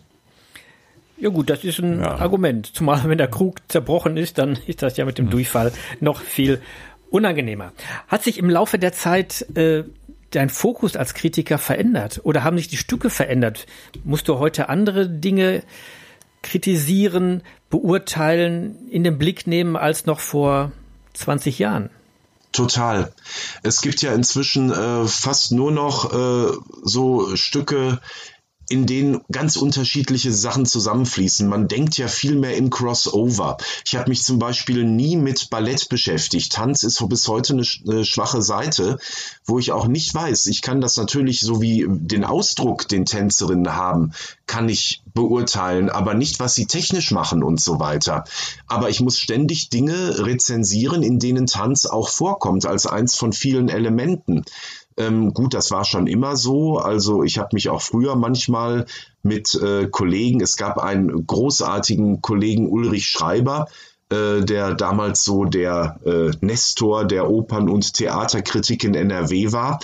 Ja 1.17 1.29
gut, 1.29 1.49
das 1.49 1.63
ist 1.63 1.79
ein 1.79 2.01
ja. 2.01 2.17
Argument. 2.17 2.65
Zumal 2.73 3.01
wenn 3.05 3.17
der 3.17 3.29
Krug 3.29 3.59
zerbrochen 3.69 4.17
ist, 4.17 4.37
dann 4.37 4.59
ist 4.67 4.81
das 4.81 4.97
ja 4.97 5.05
mit 5.05 5.17
dem 5.17 5.29
Durchfall 5.29 5.71
noch 6.01 6.19
viel 6.19 6.61
unangenehmer. 7.09 7.71
Hat 8.07 8.23
sich 8.23 8.37
im 8.37 8.49
Laufe 8.49 8.77
der 8.77 8.91
Zeit 8.91 9.45
äh, 9.55 9.83
dein 10.31 10.49
Fokus 10.49 10.97
als 10.97 11.13
Kritiker 11.13 11.57
verändert 11.57 12.19
oder 12.23 12.43
haben 12.43 12.57
sich 12.57 12.67
die 12.67 12.77
Stücke 12.77 13.09
verändert? 13.09 13.67
Musst 14.03 14.27
du 14.27 14.39
heute 14.39 14.67
andere 14.67 15.07
Dinge 15.07 15.63
kritisieren, 16.41 17.43
beurteilen, 17.69 18.89
in 18.89 19.05
den 19.05 19.17
Blick 19.17 19.47
nehmen 19.47 19.77
als 19.77 20.05
noch 20.05 20.19
vor 20.19 20.73
20 21.13 21.59
Jahren? 21.59 21.89
Total. 22.53 23.11
Es 23.63 23.81
gibt 23.81 24.03
ja 24.03 24.13
inzwischen 24.13 24.71
äh, 24.71 25.07
fast 25.07 25.51
nur 25.51 25.71
noch 25.71 26.13
äh, 26.13 26.53
so 26.83 27.35
Stücke, 27.35 27.99
in 28.69 28.85
denen 28.85 29.21
ganz 29.31 29.55
unterschiedliche 29.55 30.31
Sachen 30.31 30.65
zusammenfließen. 30.65 31.47
Man 31.47 31.67
denkt 31.67 31.97
ja 31.97 32.07
viel 32.07 32.35
mehr 32.35 32.55
im 32.55 32.69
Crossover. 32.69 33.57
Ich 33.85 33.95
habe 33.95 34.09
mich 34.09 34.23
zum 34.23 34.39
Beispiel 34.39 34.83
nie 34.83 35.17
mit 35.17 35.49
Ballett 35.49 35.89
beschäftigt. 35.89 36.53
Tanz 36.53 36.83
ist 36.83 37.03
bis 37.09 37.27
heute 37.27 37.53
eine, 37.53 37.63
eine, 37.87 38.05
schwache 38.05 38.41
Seite, 38.41 38.97
wo 39.45 39.59
ich 39.59 39.71
auch 39.71 39.87
nicht 39.87 40.13
weiß. 40.13 40.47
Ich 40.47 40.61
kann 40.61 40.81
das 40.81 40.97
natürlich 40.97 41.41
so 41.41 41.61
wie 41.61 41.85
den 41.87 42.23
Ausdruck, 42.23 42.87
den 42.87 43.05
Tänzerinnen 43.05 43.75
haben, 43.75 44.13
kann 44.47 44.69
ich 44.69 45.03
beurteilen, 45.13 45.89
aber 45.89 46.13
nicht, 46.13 46.39
was 46.39 46.55
sie 46.55 46.65
technisch 46.65 47.11
machen 47.11 47.43
und 47.43 47.61
so 47.61 47.79
weiter. 47.79 48.23
Aber 48.67 48.89
ich 48.89 49.01
muss 49.01 49.19
ständig 49.19 49.69
Dinge 49.69 50.25
rezensieren, 50.25 51.03
in 51.03 51.19
denen 51.19 51.47
Tanz 51.47 51.85
auch 51.85 52.09
vorkommt, 52.09 52.65
als 52.65 52.87
eins 52.87 53.15
von 53.15 53.33
vielen 53.33 53.69
Elementen. 53.69 54.43
Ähm, 54.97 55.33
gut, 55.33 55.53
das 55.53 55.71
war 55.71 55.85
schon 55.85 56.07
immer 56.07 56.35
so. 56.35 56.77
Also 56.77 57.23
ich 57.23 57.37
habe 57.37 57.49
mich 57.53 57.69
auch 57.69 57.81
früher 57.81 58.15
manchmal 58.15 58.85
mit 59.21 59.55
äh, 59.55 59.87
Kollegen, 59.87 60.41
es 60.41 60.57
gab 60.57 60.77
einen 60.77 61.25
großartigen 61.25 62.21
Kollegen 62.21 62.69
Ulrich 62.69 63.07
Schreiber, 63.07 63.67
äh, 64.09 64.41
der 64.41 64.75
damals 64.75 65.23
so 65.23 65.45
der 65.45 65.99
äh, 66.05 66.31
Nestor 66.41 67.05
der 67.05 67.29
Opern- 67.29 67.69
und 67.69 67.93
Theaterkritik 67.93 68.83
in 68.83 68.95
NRW 68.95 69.51
war. 69.51 69.79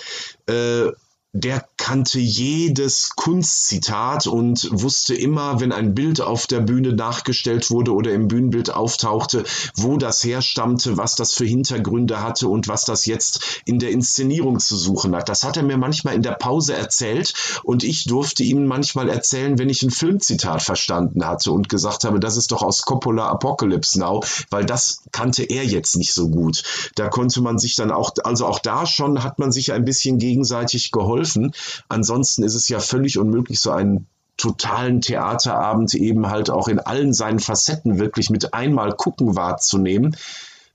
Der 1.33 1.63
kannte 1.77 2.19
jedes 2.19 3.11
Kunstzitat 3.15 4.25
und 4.25 4.67
wusste 4.71 5.13
immer, 5.13 5.59
wenn 5.59 5.71
ein 5.71 5.93
Bild 5.93 6.21
auf 6.21 6.47
der 6.47 6.59
Bühne 6.59 6.93
nachgestellt 6.93 7.69
wurde 7.69 7.93
oder 7.93 8.11
im 8.13 8.27
Bühnenbild 8.27 8.73
auftauchte, 8.73 9.43
wo 9.75 9.97
das 9.97 10.23
herstammte, 10.23 10.97
was 10.97 11.13
das 11.13 11.33
für 11.33 11.45
Hintergründe 11.45 12.23
hatte 12.23 12.47
und 12.47 12.67
was 12.67 12.83
das 12.83 13.05
jetzt 13.05 13.61
in 13.65 13.77
der 13.77 13.91
Inszenierung 13.91 14.59
zu 14.59 14.75
suchen 14.75 15.15
hat. 15.15 15.29
Das 15.29 15.43
hat 15.43 15.55
er 15.55 15.61
mir 15.61 15.77
manchmal 15.77 16.15
in 16.15 16.23
der 16.23 16.31
Pause 16.31 16.73
erzählt 16.73 17.35
und 17.63 17.83
ich 17.83 18.05
durfte 18.05 18.41
ihm 18.43 18.65
manchmal 18.65 19.07
erzählen, 19.07 19.59
wenn 19.59 19.69
ich 19.69 19.83
ein 19.83 19.91
Filmzitat 19.91 20.63
verstanden 20.63 21.23
hatte 21.27 21.51
und 21.51 21.69
gesagt 21.69 22.05
habe, 22.05 22.19
das 22.19 22.37
ist 22.37 22.51
doch 22.51 22.63
aus 22.63 22.81
Coppola 22.81 23.27
Apocalypse 23.29 23.99
Now, 23.99 24.23
weil 24.49 24.65
das 24.65 25.03
kannte 25.11 25.43
er 25.43 25.63
jetzt 25.63 25.95
nicht 25.95 26.13
so 26.13 26.29
gut. 26.29 26.63
Da 26.95 27.07
konnte 27.07 27.41
man 27.41 27.59
sich 27.59 27.75
dann 27.75 27.91
auch, 27.91 28.13
also 28.23 28.47
auch 28.47 28.57
da 28.57 28.87
schon 28.87 29.23
hat 29.23 29.37
man 29.37 29.51
sich 29.51 29.73
ein 29.73 29.85
bisschen 29.85 30.17
gegenseitig 30.17 30.91
geholfen 30.91 31.18
geholfen. 31.19 31.51
Ansonsten 31.87 32.43
ist 32.43 32.55
es 32.55 32.69
ja 32.69 32.79
völlig 32.79 33.17
unmöglich, 33.17 33.59
so 33.59 33.71
einen 33.71 34.07
totalen 34.37 35.01
Theaterabend 35.01 35.93
eben 35.95 36.29
halt 36.29 36.49
auch 36.49 36.69
in 36.69 36.79
allen 36.79 37.13
seinen 37.13 37.39
Facetten 37.39 37.99
wirklich 37.99 38.29
mit 38.29 38.53
einmal 38.53 38.93
gucken 38.93 39.35
wahrzunehmen. 39.35 40.15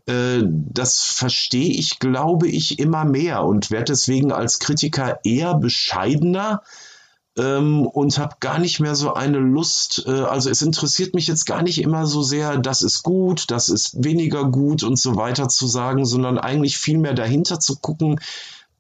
Äh, 0.07 0.43
das 0.45 1.03
verstehe 1.03 1.71
ich, 1.71 1.99
glaube 1.99 2.47
ich, 2.49 2.79
immer 2.79 3.07
mehr 3.07 3.43
und 3.45 3.71
werde 3.71 3.93
deswegen 3.93 4.33
als 4.33 4.59
Kritiker 4.59 5.21
eher 5.25 5.55
bescheidener 5.55 6.63
ähm, 7.39 7.87
und 7.87 8.19
habe 8.19 8.37
gar 8.41 8.59
nicht 8.59 8.81
mehr 8.81 8.95
so 8.95 9.15
eine 9.15 9.39
Lust. 9.39 10.05
Äh, 10.07 10.11
also 10.11 10.51
es 10.51 10.61
interessiert 10.61 11.15
mich 11.15 11.27
jetzt 11.27 11.47
gar 11.47 11.63
nicht 11.63 11.81
immer 11.81 12.07
so 12.07 12.23
sehr, 12.23 12.59
das 12.59 12.83
ist 12.83 13.03
gut, 13.03 13.51
das 13.51 13.71
ist 13.71 14.05
weniger 14.05 14.45
gut 14.45 14.83
und 14.83 14.99
so 14.99 15.17
weiter 15.17 15.49
zu 15.49 15.67
sagen, 15.67 16.05
sondern 16.05 16.37
eigentlich 16.37 16.77
viel 16.77 16.99
mehr 16.99 17.15
dahinter 17.15 17.59
zu 17.61 17.77
gucken, 17.77 18.21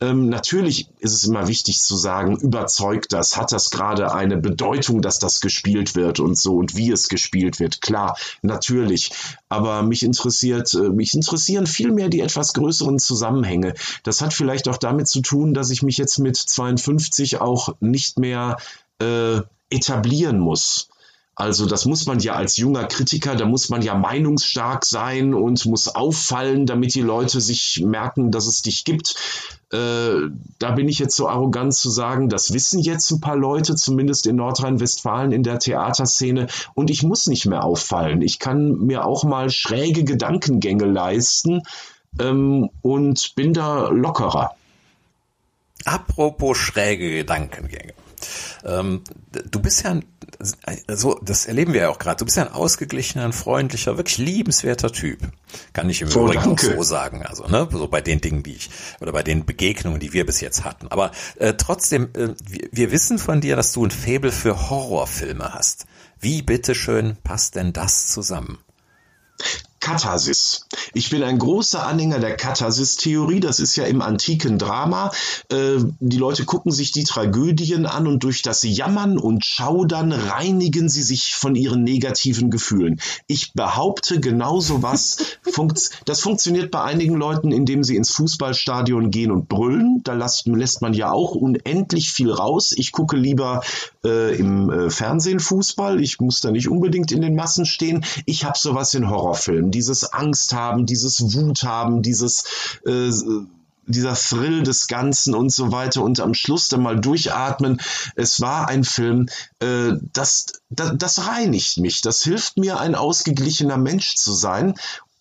ähm, 0.04 0.28
natürlich 0.28 0.88
ist 0.98 1.12
es 1.12 1.24
immer 1.24 1.48
wichtig 1.48 1.80
zu 1.80 1.96
sagen, 1.96 2.36
überzeugt 2.36 3.12
das, 3.12 3.36
hat 3.36 3.52
das 3.52 3.70
gerade 3.70 4.12
eine 4.12 4.36
Bedeutung, 4.36 5.00
dass 5.02 5.18
das 5.18 5.40
gespielt 5.40 5.94
wird 5.94 6.20
und 6.20 6.38
so 6.38 6.56
und 6.56 6.76
wie 6.76 6.90
es 6.90 7.08
gespielt 7.08 7.60
wird. 7.60 7.80
Klar, 7.80 8.16
natürlich. 8.42 9.10
Aber 9.48 9.82
mich 9.82 10.02
interessiert, 10.02 10.74
äh, 10.74 10.90
mich 10.90 11.14
interessieren 11.14 11.66
vielmehr 11.66 12.08
die 12.08 12.20
etwas 12.20 12.52
größeren 12.52 12.98
Zusammenhänge. 12.98 13.74
Das 14.02 14.20
hat 14.20 14.34
vielleicht 14.34 14.68
auch 14.68 14.78
damit 14.78 15.08
zu 15.08 15.20
tun, 15.20 15.54
dass 15.54 15.70
ich 15.70 15.82
mich 15.82 15.96
jetzt 15.96 16.18
mit 16.18 16.36
52 16.36 17.40
auch 17.40 17.74
nicht 17.80 18.18
mehr 18.18 18.56
äh, 19.00 19.40
etablieren 19.70 20.38
muss. 20.38 20.88
Also 21.36 21.66
das 21.66 21.84
muss 21.84 22.06
man 22.06 22.20
ja 22.20 22.34
als 22.34 22.56
junger 22.56 22.84
Kritiker, 22.84 23.34
da 23.34 23.44
muss 23.44 23.68
man 23.68 23.82
ja 23.82 23.94
meinungsstark 23.94 24.84
sein 24.84 25.34
und 25.34 25.66
muss 25.66 25.88
auffallen, 25.88 26.66
damit 26.66 26.94
die 26.94 27.00
Leute 27.00 27.40
sich 27.40 27.82
merken, 27.84 28.30
dass 28.30 28.46
es 28.46 28.62
dich 28.62 28.84
gibt. 28.84 29.16
Äh, 29.72 30.30
da 30.60 30.70
bin 30.70 30.88
ich 30.88 31.00
jetzt 31.00 31.16
so 31.16 31.28
arrogant 31.28 31.74
zu 31.74 31.90
sagen, 31.90 32.28
das 32.28 32.52
wissen 32.52 32.78
jetzt 32.78 33.10
ein 33.10 33.20
paar 33.20 33.36
Leute, 33.36 33.74
zumindest 33.74 34.26
in 34.26 34.36
Nordrhein-Westfalen 34.36 35.32
in 35.32 35.42
der 35.42 35.58
Theaterszene. 35.58 36.46
Und 36.74 36.90
ich 36.90 37.02
muss 37.02 37.26
nicht 37.26 37.46
mehr 37.46 37.64
auffallen. 37.64 38.22
Ich 38.22 38.38
kann 38.38 38.78
mir 38.78 39.04
auch 39.04 39.24
mal 39.24 39.50
schräge 39.50 40.04
Gedankengänge 40.04 40.84
leisten 40.84 41.62
ähm, 42.20 42.70
und 42.82 43.34
bin 43.34 43.52
da 43.52 43.88
lockerer. 43.88 44.54
Apropos 45.84 46.56
schräge 46.56 47.10
Gedankengänge. 47.10 47.94
Ähm, 48.64 49.02
du 49.50 49.60
bist 49.60 49.84
ja 49.84 49.90
ein, 49.90 50.04
so, 50.88 51.18
das 51.22 51.46
erleben 51.46 51.72
wir 51.72 51.82
ja 51.82 51.88
auch 51.88 51.98
gerade. 51.98 52.18
Du 52.18 52.24
bist 52.24 52.36
ja 52.36 52.44
ein 52.44 52.52
ausgeglichener, 52.52 53.24
ein 53.24 53.32
freundlicher, 53.32 53.96
wirklich 53.96 54.18
liebenswerter 54.18 54.92
Typ. 54.92 55.18
Kann 55.72 55.88
ich 55.90 56.02
im 56.02 56.08
so, 56.08 56.24
Übrigen 56.24 56.42
danke. 56.42 56.68
auch 56.68 56.76
so 56.76 56.82
sagen. 56.82 57.24
Also, 57.24 57.46
ne, 57.46 57.68
so 57.70 57.88
bei 57.88 58.00
den 58.00 58.20
Dingen, 58.20 58.42
die 58.42 58.54
ich, 58.54 58.70
oder 59.00 59.12
bei 59.12 59.22
den 59.22 59.44
Begegnungen, 59.44 60.00
die 60.00 60.12
wir 60.12 60.26
bis 60.26 60.40
jetzt 60.40 60.64
hatten. 60.64 60.88
Aber 60.88 61.12
äh, 61.36 61.54
trotzdem, 61.54 62.10
äh, 62.14 62.34
wir, 62.44 62.68
wir 62.72 62.92
wissen 62.92 63.18
von 63.18 63.40
dir, 63.40 63.56
dass 63.56 63.72
du 63.72 63.84
ein 63.84 63.90
Faible 63.90 64.32
für 64.32 64.70
Horrorfilme 64.70 65.54
hast. 65.54 65.86
Wie 66.20 66.42
bitteschön 66.42 67.16
passt 67.22 67.54
denn 67.54 67.72
das 67.72 68.08
zusammen? 68.08 68.58
Katharsis. 69.84 70.64
Ich 70.94 71.10
bin 71.10 71.22
ein 71.22 71.38
großer 71.38 71.86
Anhänger 71.86 72.18
der 72.18 72.38
Katharsis-Theorie. 72.38 73.40
Das 73.40 73.60
ist 73.60 73.76
ja 73.76 73.84
im 73.84 74.00
antiken 74.00 74.58
Drama. 74.58 75.12
Äh, 75.50 75.76
die 76.00 76.16
Leute 76.16 76.46
gucken 76.46 76.72
sich 76.72 76.90
die 76.90 77.04
Tragödien 77.04 77.84
an 77.84 78.06
und 78.06 78.24
durch 78.24 78.40
das 78.40 78.62
Jammern 78.62 79.18
und 79.18 79.44
Schaudern 79.44 80.12
reinigen 80.12 80.88
sie 80.88 81.02
sich 81.02 81.34
von 81.34 81.54
ihren 81.54 81.84
negativen 81.84 82.50
Gefühlen. 82.50 82.98
Ich 83.26 83.52
behaupte, 83.52 84.20
genauso 84.20 84.82
was. 84.82 85.18
funkt, 85.52 85.90
das 86.06 86.20
funktioniert 86.20 86.70
bei 86.70 86.82
einigen 86.82 87.16
Leuten, 87.16 87.52
indem 87.52 87.84
sie 87.84 87.96
ins 87.96 88.10
Fußballstadion 88.12 89.10
gehen 89.10 89.30
und 89.30 89.50
brüllen. 89.50 90.00
Da 90.02 90.14
lässt, 90.14 90.46
lässt 90.46 90.80
man 90.80 90.94
ja 90.94 91.12
auch 91.12 91.34
unendlich 91.34 92.10
viel 92.10 92.30
raus. 92.30 92.72
Ich 92.74 92.90
gucke 92.90 93.18
lieber 93.18 93.62
äh, 94.02 94.34
im 94.34 94.70
äh, 94.70 94.88
Fernsehen 94.88 95.40
Fußball. 95.40 96.00
Ich 96.00 96.20
muss 96.20 96.40
da 96.40 96.50
nicht 96.50 96.68
unbedingt 96.68 97.12
in 97.12 97.20
den 97.20 97.34
Massen 97.34 97.66
stehen. 97.66 98.02
Ich 98.24 98.46
habe 98.46 98.56
sowas 98.58 98.94
in 98.94 99.10
Horrorfilmen 99.10 99.73
dieses 99.74 100.12
Angst 100.12 100.52
haben, 100.52 100.86
dieses 100.86 101.34
Wut 101.34 101.64
haben, 101.64 102.02
dieses 102.02 102.44
äh, 102.86 103.10
dieser 103.86 104.14
Thrill 104.14 104.62
des 104.62 104.86
Ganzen 104.86 105.34
und 105.34 105.52
so 105.52 105.72
weiter 105.72 106.02
und 106.02 106.20
am 106.20 106.34
Schluss 106.34 106.68
dann 106.68 106.82
mal 106.82 106.98
durchatmen. 106.98 107.80
Es 108.16 108.40
war 108.40 108.68
ein 108.68 108.84
Film, 108.84 109.28
äh, 109.60 109.92
das, 110.12 110.46
das, 110.70 110.92
das 110.96 111.26
reinigt 111.26 111.78
mich. 111.78 112.00
Das 112.00 112.22
hilft 112.22 112.56
mir, 112.56 112.80
ein 112.80 112.94
ausgeglichener 112.94 113.76
Mensch 113.76 114.14
zu 114.14 114.32
sein 114.32 114.74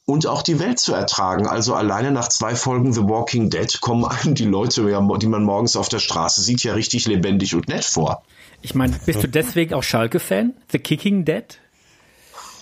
und 0.05 0.27
auch 0.27 0.41
die 0.41 0.59
Welt 0.59 0.79
zu 0.79 0.93
ertragen. 0.93 1.47
Also 1.47 1.75
alleine 1.75 2.11
nach 2.11 2.27
zwei 2.29 2.55
Folgen 2.55 2.93
The 2.93 3.03
Walking 3.03 3.49
Dead 3.49 3.81
kommen 3.81 4.05
einem 4.05 4.35
die 4.35 4.45
Leute, 4.45 4.85
die 4.85 5.27
man 5.27 5.43
morgens 5.43 5.75
auf 5.75 5.89
der 5.89 5.99
Straße 5.99 6.41
sieht, 6.41 6.63
ja 6.63 6.73
richtig 6.73 7.07
lebendig 7.07 7.55
und 7.55 7.67
nett 7.67 7.85
vor. 7.85 8.23
Ich 8.61 8.75
meine, 8.75 8.97
bist 9.05 9.23
du 9.23 9.27
deswegen 9.27 9.73
auch 9.73 9.83
Schalke-Fan? 9.83 10.53
The 10.71 10.79
Kicking 10.79 11.25
Dead? 11.25 11.59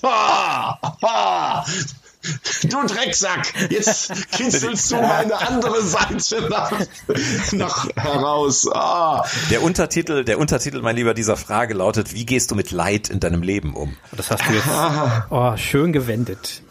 Ha, 0.04 0.80
ha, 1.02 1.66
du 2.64 2.88
Drecksack, 2.88 3.54
jetzt 3.70 4.12
kitzelst 4.32 4.92
du 4.92 4.96
meine 4.96 5.38
andere 5.40 5.82
Seite 5.82 6.48
nach, 6.50 6.72
nach 7.52 7.88
heraus. 7.96 8.68
Ah. 8.72 9.26
Der 9.50 9.64
Untertitel, 9.64 10.24
der 10.24 10.40
Untertitel, 10.40 10.82
mein 10.82 10.96
Lieber, 10.96 11.14
dieser 11.14 11.38
Frage 11.38 11.74
lautet, 11.74 12.14
wie 12.14 12.26
gehst 12.26 12.52
du 12.52 12.56
mit 12.56 12.72
Leid 12.72 13.10
in 13.10 13.20
deinem 13.20 13.42
Leben 13.42 13.76
um? 13.76 13.96
Das 14.12 14.32
hast 14.32 14.44
du 14.48 14.54
jetzt 14.54 14.68
oh, 15.30 15.58
schön 15.58 15.94
gewendet. 15.94 16.62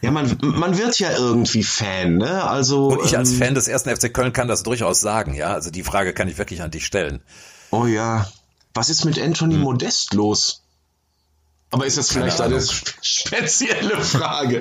Ja, 0.00 0.10
man, 0.10 0.38
man 0.40 0.78
wird 0.78 0.98
ja 0.98 1.12
irgendwie 1.16 1.62
Fan, 1.62 2.16
ne? 2.16 2.44
Also. 2.44 2.88
Und 2.88 3.04
ich 3.04 3.16
als 3.16 3.32
ähm, 3.32 3.38
Fan 3.38 3.54
des 3.54 3.68
ersten 3.68 3.94
FC 3.94 4.12
Köln 4.12 4.32
kann 4.32 4.48
das 4.48 4.62
durchaus 4.62 5.00
sagen, 5.00 5.34
ja. 5.34 5.52
Also 5.52 5.70
die 5.70 5.82
Frage 5.82 6.14
kann 6.14 6.28
ich 6.28 6.38
wirklich 6.38 6.62
an 6.62 6.70
dich 6.70 6.86
stellen. 6.86 7.20
Oh 7.70 7.86
ja. 7.86 8.26
Was 8.74 8.88
ist 8.88 9.04
mit 9.04 9.20
Anthony 9.20 9.54
hm. 9.54 9.62
Modest 9.62 10.14
los? 10.14 10.62
Aber 11.72 11.86
ist 11.86 11.98
das 11.98 12.10
vielleicht 12.10 12.40
eine 12.40 12.60
spezielle 12.60 13.96
Frage? 14.00 14.60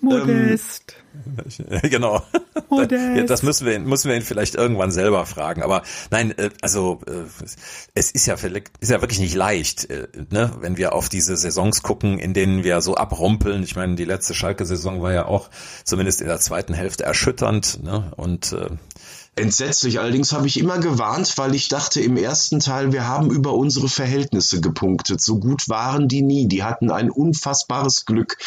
Modest. 0.00 0.94
Ähm, 1.68 1.80
genau. 1.90 2.22
Modest. 2.70 3.28
Das 3.28 3.42
müssen 3.42 3.66
wir, 3.66 3.78
müssen 3.78 4.08
wir 4.08 4.16
ihn 4.16 4.22
vielleicht 4.22 4.54
irgendwann 4.54 4.90
selber 4.90 5.26
fragen. 5.26 5.62
Aber 5.62 5.82
nein, 6.10 6.36
äh, 6.38 6.48
also 6.62 7.00
äh, 7.06 7.24
es 7.94 8.10
ist 8.12 8.26
ja, 8.26 8.34
ist 8.34 8.90
ja 8.90 9.00
wirklich 9.02 9.18
nicht 9.20 9.34
leicht, 9.34 9.90
äh, 9.90 10.08
ne? 10.30 10.52
wenn 10.60 10.78
wir 10.78 10.94
auf 10.94 11.10
diese 11.10 11.36
Saisons 11.36 11.82
gucken, 11.82 12.18
in 12.18 12.32
denen 12.32 12.64
wir 12.64 12.80
so 12.80 12.94
abrumpeln. 12.94 13.62
Ich 13.62 13.76
meine, 13.76 13.96
die 13.96 14.06
letzte 14.06 14.32
Schalke-Saison 14.32 15.02
war 15.02 15.12
ja 15.12 15.26
auch 15.26 15.50
zumindest 15.84 16.22
in 16.22 16.28
der 16.28 16.40
zweiten 16.40 16.72
Hälfte 16.72 17.04
erschütternd. 17.04 17.82
Ne? 17.82 18.10
Und 18.16 18.56
Entsetzlich. 19.38 20.00
Allerdings 20.00 20.32
habe 20.32 20.48
ich 20.48 20.58
immer 20.58 20.78
gewarnt, 20.78 21.38
weil 21.38 21.54
ich 21.54 21.68
dachte 21.68 22.00
im 22.00 22.16
ersten 22.16 22.58
Teil, 22.58 22.92
wir 22.92 23.06
haben 23.06 23.30
über 23.30 23.54
unsere 23.54 23.88
Verhältnisse 23.88 24.60
gepunktet. 24.60 25.20
So 25.20 25.38
gut 25.38 25.68
waren 25.68 26.08
die 26.08 26.22
nie. 26.22 26.48
Die 26.48 26.64
hatten 26.64 26.90
ein 26.90 27.08
unfassbares 27.08 28.04
Glück. 28.04 28.38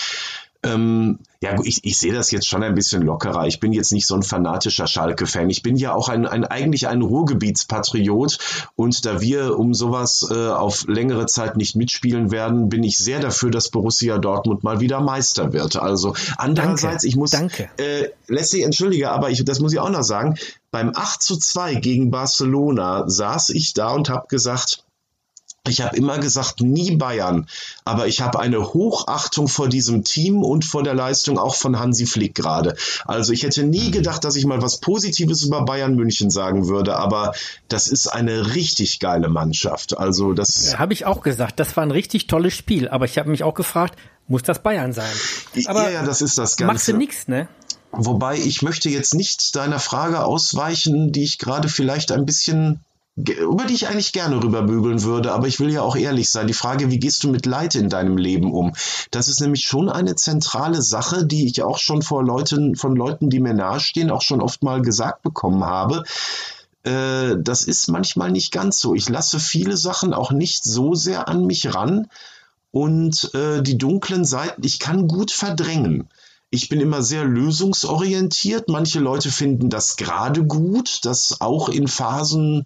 Ähm, 0.64 1.20
ja, 1.42 1.60
ich, 1.64 1.84
ich 1.84 1.98
sehe 1.98 2.14
das 2.14 2.30
jetzt 2.30 2.48
schon 2.48 2.62
ein 2.62 2.76
bisschen 2.76 3.02
lockerer. 3.02 3.48
Ich 3.48 3.60
bin 3.60 3.74
jetzt 3.74 3.92
nicht 3.92 4.06
so 4.06 4.14
ein 4.14 4.22
fanatischer 4.22 4.86
Schalke-Fan. 4.86 5.50
Ich 5.50 5.64
bin 5.64 5.76
ja 5.76 5.94
auch 5.94 6.08
ein, 6.08 6.28
ein 6.28 6.46
eigentlich 6.46 6.88
ein 6.88 7.02
Ruhrgebietspatriot 7.02 8.38
und 8.76 9.06
da 9.06 9.22
wir 9.22 9.58
um 9.58 9.74
sowas 9.74 10.28
äh, 10.30 10.50
auf 10.50 10.86
längere 10.88 11.26
Zeit 11.26 11.58
nicht 11.58 11.76
mitspielen 11.76 12.30
werden, 12.30 12.70
bin 12.70 12.84
ich 12.84 13.00
sehr 13.00 13.20
dafür, 13.20 13.50
dass 13.50 13.70
Borussia 13.70 14.20
Dortmund 14.20 14.64
mal 14.64 14.80
wieder 14.80 15.02
Meister 15.02 15.52
wird. 15.52 15.78
Also 15.78 16.14
andererseits, 16.38 16.82
danke, 16.82 17.08
ich 17.08 17.16
muss, 17.16 17.32
danke. 17.32 17.70
Äh, 17.78 18.10
Leslie, 18.28 18.62
entschuldige, 18.62 19.10
aber 19.10 19.32
ich, 19.32 19.44
das 19.44 19.60
muss 19.60 19.74
ich 19.74 19.80
auch 19.80 19.90
noch 19.90 20.04
sagen, 20.04 20.38
beim 20.70 20.92
8 20.94 21.24
zu 21.24 21.38
2 21.38 21.76
gegen 21.76 22.12
Barcelona 22.12 23.10
saß 23.10 23.50
ich 23.50 23.74
da 23.74 23.90
und 23.90 24.10
habe 24.10 24.28
gesagt, 24.28 24.84
ich 25.68 25.82
habe 25.82 25.96
immer 25.96 26.18
gesagt, 26.18 26.62
nie 26.62 26.96
Bayern, 26.96 27.48
aber 27.86 28.08
ich 28.08 28.22
habe 28.22 28.40
eine 28.40 28.74
Hochachtung 28.74 29.48
vor 29.48 29.70
diesem 29.70 30.04
Team 30.04 30.44
und 30.44 30.66
vor 30.66 30.82
der 30.82 30.96
Leistung 30.96 31.38
auch 31.38 31.54
von 31.54 31.80
Hansi 31.80 32.08
Flick 32.08 32.34
gerade. 32.34 32.76
Also 33.06 33.32
ich 33.32 33.44
hätte 33.44 33.64
nie 33.64 33.92
gedacht, 33.92 34.24
dass 34.24 34.36
ich 34.36 34.46
mal 34.46 34.62
was 34.64 34.80
Positives 34.80 35.44
über 35.44 35.64
Bayern 35.64 35.96
München 35.96 36.32
sagen 36.32 36.68
würde, 36.68 36.98
aber 36.98 37.34
das 37.68 37.88
ist 37.88 38.08
eine 38.08 38.56
richtig 38.56 39.00
geile 39.00 39.30
Mannschaft. 39.30 39.96
Also 39.96 40.34
das 40.34 40.72
ja, 40.72 40.80
habe 40.80 40.94
ich 40.94 41.06
auch 41.06 41.22
gesagt. 41.22 41.60
Das 41.60 41.78
war 41.78 41.84
ein 41.84 41.92
richtig 41.92 42.26
tolles 42.26 42.56
Spiel, 42.56 42.90
aber 42.90 43.06
ich 43.06 43.20
habe 43.20 43.30
mich 43.30 43.44
auch 43.44 43.54
gefragt, 43.54 44.00
muss 44.28 44.42
das 44.42 44.64
Bayern 44.64 44.94
sein? 44.94 45.12
Aber 45.68 45.84
ja, 45.84 46.02
ja, 46.02 46.04
das 46.04 46.22
ist 46.22 46.40
das 46.40 46.58
Ganze. 46.58 46.74
Machst 46.74 46.88
du 46.88 46.98
nichts, 46.98 47.28
ne? 47.28 47.48
Wobei 47.92 48.38
ich 48.38 48.62
möchte 48.64 48.90
jetzt 48.90 49.14
nicht 49.14 49.56
deiner 49.56 49.80
Frage 49.80 50.24
ausweichen, 50.24 51.12
die 51.12 51.24
ich 51.24 51.38
gerade 51.38 51.70
vielleicht 51.70 52.12
ein 52.12 52.26
bisschen 52.26 52.80
über 53.18 53.66
die 53.66 53.74
ich 53.74 53.88
eigentlich 53.88 54.14
gerne 54.14 54.42
rüberbügeln 54.42 55.04
würde, 55.04 55.34
aber 55.34 55.48
ich 55.48 55.60
will 55.60 55.70
ja 55.70 55.82
auch 55.82 55.96
ehrlich 55.96 56.30
sein. 56.30 56.48
Die 56.48 56.54
Frage, 56.54 56.90
wie 56.90 57.00
gehst 57.00 57.24
du 57.24 57.30
mit 57.30 57.46
Leid 57.46 57.76
in 57.76 57.90
deinem 57.90 58.18
Leben 58.18 58.54
um? 58.54 58.74
Das 59.12 59.28
ist 59.28 59.42
nämlich 59.42 59.64
schon 59.64 59.90
eine 59.90 60.16
zentrale 60.16 60.82
Sache, 60.82 61.26
die 61.26 61.46
ich 61.46 61.62
auch 61.62 61.78
schon 61.78 62.02
vor 62.02 62.24
Leuten, 62.24 62.76
von 62.76 62.96
Leuten, 62.96 63.30
die 63.30 63.40
mir 63.40 63.54
nahestehen, 63.54 64.12
auch 64.12 64.22
schon 64.22 64.42
oft 64.42 64.64
mal 64.64 64.82
gesagt 64.82 65.24
bekommen 65.24 65.66
habe. 65.66 66.04
Äh, 66.84 67.36
das 67.38 67.64
ist 67.64 67.90
manchmal 67.90 68.32
nicht 68.32 68.52
ganz 68.52 68.80
so. 68.80 68.96
Ich 68.96 69.10
lasse 69.10 69.40
viele 69.40 69.76
Sachen 69.76 70.14
auch 70.14 70.32
nicht 70.32 70.64
so 70.64 70.96
sehr 70.96 71.28
an 71.28 71.46
mich 71.46 71.74
ran 71.76 72.08
und 72.72 73.34
äh, 73.34 73.62
die 73.62 73.78
dunklen 73.78 74.24
Seiten, 74.24 74.64
ich 74.64 74.80
kann 74.80 75.08
gut 75.08 75.32
verdrängen. 75.32 76.08
Ich 76.50 76.70
bin 76.70 76.82
immer 76.82 77.02
sehr 77.02 77.24
lösungsorientiert. 77.26 78.68
Manche 78.68 79.00
Leute 79.00 79.32
finden 79.32 79.70
das 79.70 79.96
gerade 79.96 80.44
gut, 80.44 81.06
dass 81.06 81.40
auch 81.40 81.70
in 81.70 81.88
Phasen 81.88 82.66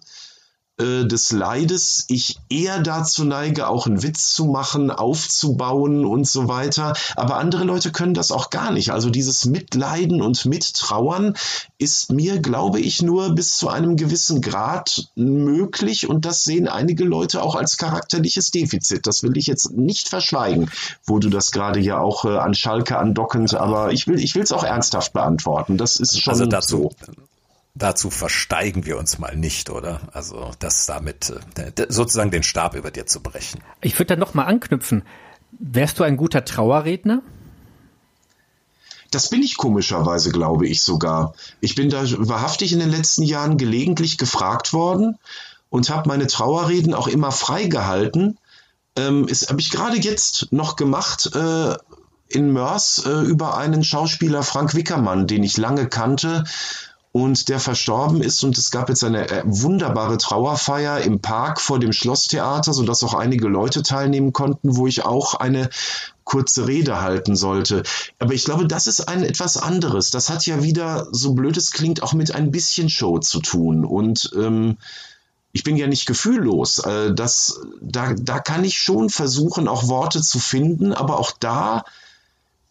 äh, 0.78 1.06
des 1.06 1.32
Leides 1.32 2.04
ich 2.08 2.38
eher 2.48 2.80
dazu 2.80 3.24
neige, 3.24 3.68
auch 3.68 3.86
einen 3.86 4.02
Witz 4.02 4.34
zu 4.34 4.44
machen, 4.46 4.90
aufzubauen 4.90 6.04
und 6.04 6.26
so 6.26 6.48
weiter. 6.48 6.94
Aber 7.16 7.36
andere 7.36 7.64
Leute 7.64 7.92
können 7.92 8.14
das 8.14 8.30
auch 8.30 8.50
gar 8.50 8.70
nicht. 8.70 8.90
Also 8.90 9.10
dieses 9.10 9.46
Mitleiden 9.46 10.20
und 10.20 10.44
Mittrauern 10.44 11.34
ist 11.78 12.12
mir, 12.12 12.40
glaube 12.40 12.80
ich, 12.80 13.02
nur 13.02 13.34
bis 13.34 13.56
zu 13.56 13.68
einem 13.68 13.96
gewissen 13.96 14.40
Grad 14.40 15.08
möglich. 15.14 16.08
Und 16.08 16.24
das 16.24 16.44
sehen 16.44 16.68
einige 16.68 17.04
Leute 17.04 17.42
auch 17.42 17.54
als 17.54 17.76
charakterliches 17.76 18.50
Defizit. 18.50 19.06
Das 19.06 19.22
will 19.22 19.36
ich 19.36 19.46
jetzt 19.46 19.72
nicht 19.72 20.08
verschweigen, 20.08 20.70
wo 21.04 21.18
du 21.18 21.30
das 21.30 21.52
gerade 21.52 21.80
ja 21.80 21.98
auch 21.98 22.24
äh, 22.24 22.36
an 22.36 22.54
Schalke 22.54 22.98
andockend, 22.98 23.54
aber 23.54 23.92
ich 23.92 24.06
will 24.06 24.18
ich 24.18 24.36
es 24.36 24.52
auch 24.52 24.64
ernsthaft 24.64 25.12
beantworten. 25.12 25.78
Das 25.78 25.96
ist 25.96 26.20
schon 26.20 26.32
also 26.32 26.46
dazu, 26.46 26.90
so 27.06 27.12
dazu 27.76 28.10
versteigen 28.10 28.86
wir 28.86 28.98
uns 28.98 29.18
mal 29.18 29.36
nicht, 29.36 29.70
oder? 29.70 30.00
Also 30.12 30.50
das 30.58 30.86
damit 30.86 31.32
äh, 31.56 31.86
sozusagen 31.88 32.30
den 32.30 32.42
Stab 32.42 32.74
über 32.74 32.90
dir 32.90 33.06
zu 33.06 33.20
brechen. 33.20 33.60
Ich 33.82 33.98
würde 33.98 34.14
da 34.14 34.16
noch 34.16 34.34
mal 34.34 34.44
anknüpfen. 34.44 35.02
Wärst 35.58 35.98
du 35.98 36.04
ein 36.04 36.16
guter 36.16 36.44
Trauerredner? 36.44 37.22
Das 39.10 39.30
bin 39.30 39.42
ich 39.42 39.56
komischerweise, 39.56 40.30
glaube 40.32 40.66
ich 40.66 40.82
sogar. 40.82 41.34
Ich 41.60 41.74
bin 41.74 41.90
da 41.90 42.02
wahrhaftig 42.18 42.72
in 42.72 42.80
den 42.80 42.90
letzten 42.90 43.22
Jahren 43.22 43.56
gelegentlich 43.56 44.18
gefragt 44.18 44.72
worden 44.72 45.18
und 45.70 45.90
habe 45.90 46.08
meine 46.08 46.26
Trauerreden 46.26 46.92
auch 46.94 47.06
immer 47.06 47.30
freigehalten. 47.30 48.38
Ähm, 48.96 49.28
ist 49.28 49.48
habe 49.48 49.60
ich 49.60 49.70
gerade 49.70 49.98
jetzt 49.98 50.48
noch 50.50 50.76
gemacht 50.76 51.30
äh, 51.34 51.76
in 52.28 52.52
Mörs 52.52 53.04
äh, 53.06 53.10
über 53.10 53.56
einen 53.56 53.84
Schauspieler 53.84 54.42
Frank 54.42 54.74
Wickermann, 54.74 55.26
den 55.26 55.44
ich 55.44 55.56
lange 55.56 55.88
kannte 55.88 56.44
und 57.16 57.48
der 57.48 57.60
verstorben 57.60 58.20
ist. 58.20 58.44
Und 58.44 58.58
es 58.58 58.70
gab 58.70 58.90
jetzt 58.90 59.02
eine 59.02 59.30
äh, 59.30 59.42
wunderbare 59.46 60.18
Trauerfeier 60.18 61.00
im 61.00 61.20
Park 61.20 61.62
vor 61.62 61.78
dem 61.78 61.94
Schlosstheater, 61.94 62.74
sodass 62.74 63.02
auch 63.02 63.14
einige 63.14 63.48
Leute 63.48 63.82
teilnehmen 63.82 64.34
konnten, 64.34 64.76
wo 64.76 64.86
ich 64.86 65.06
auch 65.06 65.32
eine 65.32 65.70
kurze 66.24 66.68
Rede 66.68 67.00
halten 67.00 67.34
sollte. 67.34 67.84
Aber 68.18 68.34
ich 68.34 68.44
glaube, 68.44 68.66
das 68.66 68.86
ist 68.86 69.08
ein 69.08 69.24
etwas 69.24 69.56
anderes. 69.56 70.10
Das 70.10 70.28
hat 70.28 70.44
ja 70.44 70.62
wieder, 70.62 71.08
so 71.10 71.32
blöd 71.32 71.56
es 71.56 71.70
klingt, 71.70 72.02
auch 72.02 72.12
mit 72.12 72.34
ein 72.34 72.50
bisschen 72.50 72.90
Show 72.90 73.18
zu 73.18 73.40
tun. 73.40 73.86
Und 73.86 74.30
ähm, 74.36 74.76
ich 75.52 75.64
bin 75.64 75.78
ja 75.78 75.86
nicht 75.86 76.04
gefühllos. 76.04 76.80
Äh, 76.80 77.14
das, 77.14 77.62
da, 77.80 78.12
da 78.12 78.40
kann 78.40 78.62
ich 78.62 78.78
schon 78.78 79.08
versuchen, 79.08 79.68
auch 79.68 79.88
Worte 79.88 80.20
zu 80.20 80.38
finden, 80.38 80.92
aber 80.92 81.18
auch 81.18 81.32
da 81.40 81.82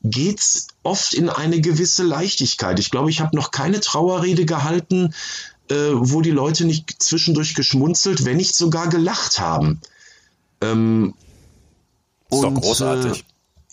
geht's 0.10 0.68
oft 0.84 1.14
in 1.14 1.30
eine 1.30 1.62
gewisse 1.62 2.04
Leichtigkeit. 2.04 2.80
Ich 2.80 2.92
glaube, 2.92 3.10
ich 3.10 3.20
habe 3.20 3.36
noch 3.36 3.52
keine 3.52 3.80
Trauerrede 3.80 4.46
gehalten, 4.46 5.14
äh, 5.70 5.76
wo 5.94 6.22
die 6.22 6.32
Leute 6.32 6.66
nicht 6.66 7.02
zwischendurch 7.02 7.56
geschmunzelt, 7.56 8.26
wenn 8.26 8.38
nicht 8.38 8.56
sogar 8.56 8.88
gelacht 8.88 9.40
haben. 9.40 9.82
Ähm, 10.62 11.14
ist 12.30 12.38
und, 12.38 12.56
doch 12.56 12.62
großartig. 12.62 13.26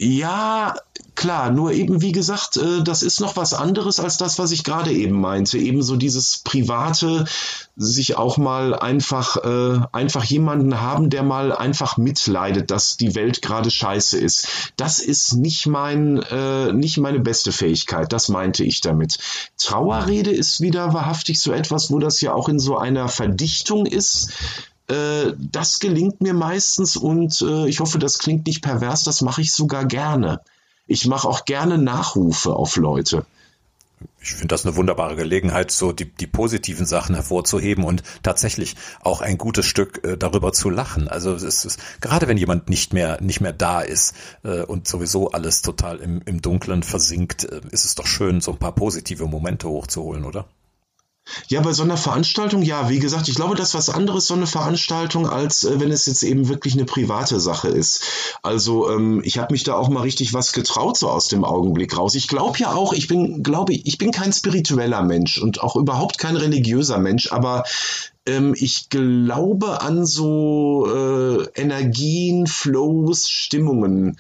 Ja, 0.05 0.75
klar, 1.15 1.53
nur 1.53 1.71
eben 1.71 2.03
wie 2.03 2.11
gesagt, 2.11 2.57
äh, 2.57 2.83
das 2.83 3.05
ist 3.05 3.21
noch 3.21 3.37
was 3.37 3.55
anderes 3.55 4.01
als 4.01 4.17
das, 4.17 4.37
was 4.37 4.51
ich 4.51 4.65
gerade 4.65 4.91
eben 4.91 5.21
meinte. 5.21 5.59
Ebenso 5.59 5.95
dieses 5.95 6.38
private, 6.38 7.25
sich 7.77 8.17
auch 8.17 8.37
mal 8.37 8.75
einfach, 8.75 9.37
äh, 9.37 9.79
einfach 9.93 10.25
jemanden 10.25 10.81
haben, 10.81 11.09
der 11.09 11.23
mal 11.23 11.53
einfach 11.53 11.99
mitleidet, 11.99 12.73
dass 12.73 12.97
die 12.97 13.15
Welt 13.15 13.43
gerade 13.43 13.71
scheiße 13.71 14.19
ist. 14.19 14.73
Das 14.77 14.99
ist 14.99 15.35
nicht 15.35 15.69
mein, 15.69 16.21
äh, 16.21 16.73
nicht 16.73 16.99
meine 16.99 17.21
beste 17.21 17.53
Fähigkeit. 17.53 18.12
Das 18.12 18.29
meinte 18.29 18.65
ich 18.65 18.81
damit. 18.81 19.19
Trauerrede 19.57 20.33
ist 20.33 20.61
wieder 20.61 20.93
wahrhaftig 20.93 21.41
so 21.41 21.53
etwas, 21.53 21.93
wo 21.93 22.01
das 22.01 22.21
ja 22.21 22.35
auch 22.35 22.49
in 22.49 22.59
so 22.59 22.77
einer 22.77 23.07
Verdichtung 23.07 23.87
ist 23.87 24.33
äh, 24.92 25.35
das 25.38 25.78
gelingt 25.78 26.20
mir 26.20 26.35
meistens 26.35 26.96
und 26.96 27.40
äh, 27.42 27.68
ich 27.68 27.81
hoffe, 27.81 27.98
das 27.98 28.18
klingt 28.18 28.46
nicht 28.46 28.62
pervers, 28.62 29.05
das 29.05 29.22
mache 29.22 29.40
ich 29.40 29.52
sogar 29.52 29.87
gerne. 29.87 30.40
Ich 30.87 31.07
mache 31.07 31.28
auch 31.28 31.44
gerne 31.44 31.78
Nachrufe 31.78 32.55
auf 32.55 32.76
Leute. 32.76 33.24
Ich 34.20 34.33
finde 34.33 34.48
das 34.48 34.66
eine 34.66 34.76
wunderbare 34.76 35.16
Gelegenheit, 35.16 35.70
so 35.70 35.92
die, 35.92 36.05
die 36.05 36.26
positiven 36.26 36.87
Sachen 36.87 37.14
hervorzuheben 37.14 37.85
und 37.85 38.02
tatsächlich 38.22 38.76
auch 39.00 39.20
ein 39.20 39.38
gutes 39.38 39.66
Stück 39.66 40.05
äh, 40.05 40.16
darüber 40.16 40.52
zu 40.52 40.70
lachen. 40.70 41.09
Also 41.09 41.35
es 41.35 41.64
ist, 41.64 41.78
gerade 42.00 42.28
wenn 42.28 42.37
jemand 42.37 42.68
nicht 42.68 42.92
mehr 42.92 43.20
nicht 43.20 43.40
mehr 43.40 43.52
da 43.52 43.81
ist 43.81 44.14
äh, 44.44 44.62
und 44.62 44.87
sowieso 44.87 45.31
alles 45.31 45.62
total 45.62 45.98
im, 45.98 46.20
im 46.24 46.42
Dunklen 46.42 46.83
versinkt, 46.83 47.44
äh, 47.44 47.61
ist 47.70 47.85
es 47.85 47.94
doch 47.94 48.07
schön, 48.07 48.40
so 48.40 48.52
ein 48.52 48.59
paar 48.59 48.74
positive 48.74 49.26
Momente 49.26 49.68
hochzuholen, 49.68 50.24
oder? 50.24 50.46
Ja, 51.49 51.61
bei 51.61 51.73
so 51.73 51.85
einer 51.85 51.97
Veranstaltung, 51.97 52.63
ja, 52.63 52.89
wie 52.89 52.99
gesagt, 52.99 53.29
ich 53.29 53.37
glaube, 53.37 53.55
das 53.55 53.69
ist 53.69 53.75
was 53.75 53.91
anderes, 53.91 54.27
so 54.27 54.35
eine 54.35 54.47
Veranstaltung, 54.47 55.29
als 55.29 55.63
äh, 55.65 55.79
wenn 55.79 55.93
es 55.93 56.07
jetzt 56.07 56.23
eben 56.23 56.49
wirklich 56.49 56.75
eine 56.75 56.85
private 56.85 57.39
Sache 57.39 57.69
ist. 57.69 58.05
Also 58.43 58.91
ähm, 58.91 59.23
ich 59.25 59.39
habe 59.39 59.55
mich 59.55 59.63
da 59.63 59.75
auch 59.75 59.89
mal 59.89 60.01
richtig 60.01 60.35
was 60.35 60.53
getraut, 60.53 60.97
so 60.97 61.09
aus 61.09 61.29
dem 61.29 61.45
Augenblick 61.45 61.97
raus. 61.97 62.17
Ich 62.17 62.27
glaube 62.27 62.59
ja 62.59 62.73
auch, 62.73 62.93
ich 62.93 63.07
bin, 63.07 63.43
glaube 63.43 63.73
ich, 63.73 63.87
ich 63.87 63.99
bin 63.99 64.11
kein 64.11 64.33
spiritueller 64.33 65.03
Mensch 65.03 65.41
und 65.41 65.61
auch 65.63 65.77
überhaupt 65.77 66.19
kein 66.19 66.37
religiöser 66.37 66.99
Mensch, 66.99 67.31
aber 67.31 67.65
ähm, 68.27 68.55
ich 68.57 68.89
glaube 68.89 69.81
an 69.81 70.05
so 70.05 70.87
äh, 70.87 71.45
Energien, 71.55 72.47
Flows, 72.49 73.29
Stimmungen, 73.29 74.19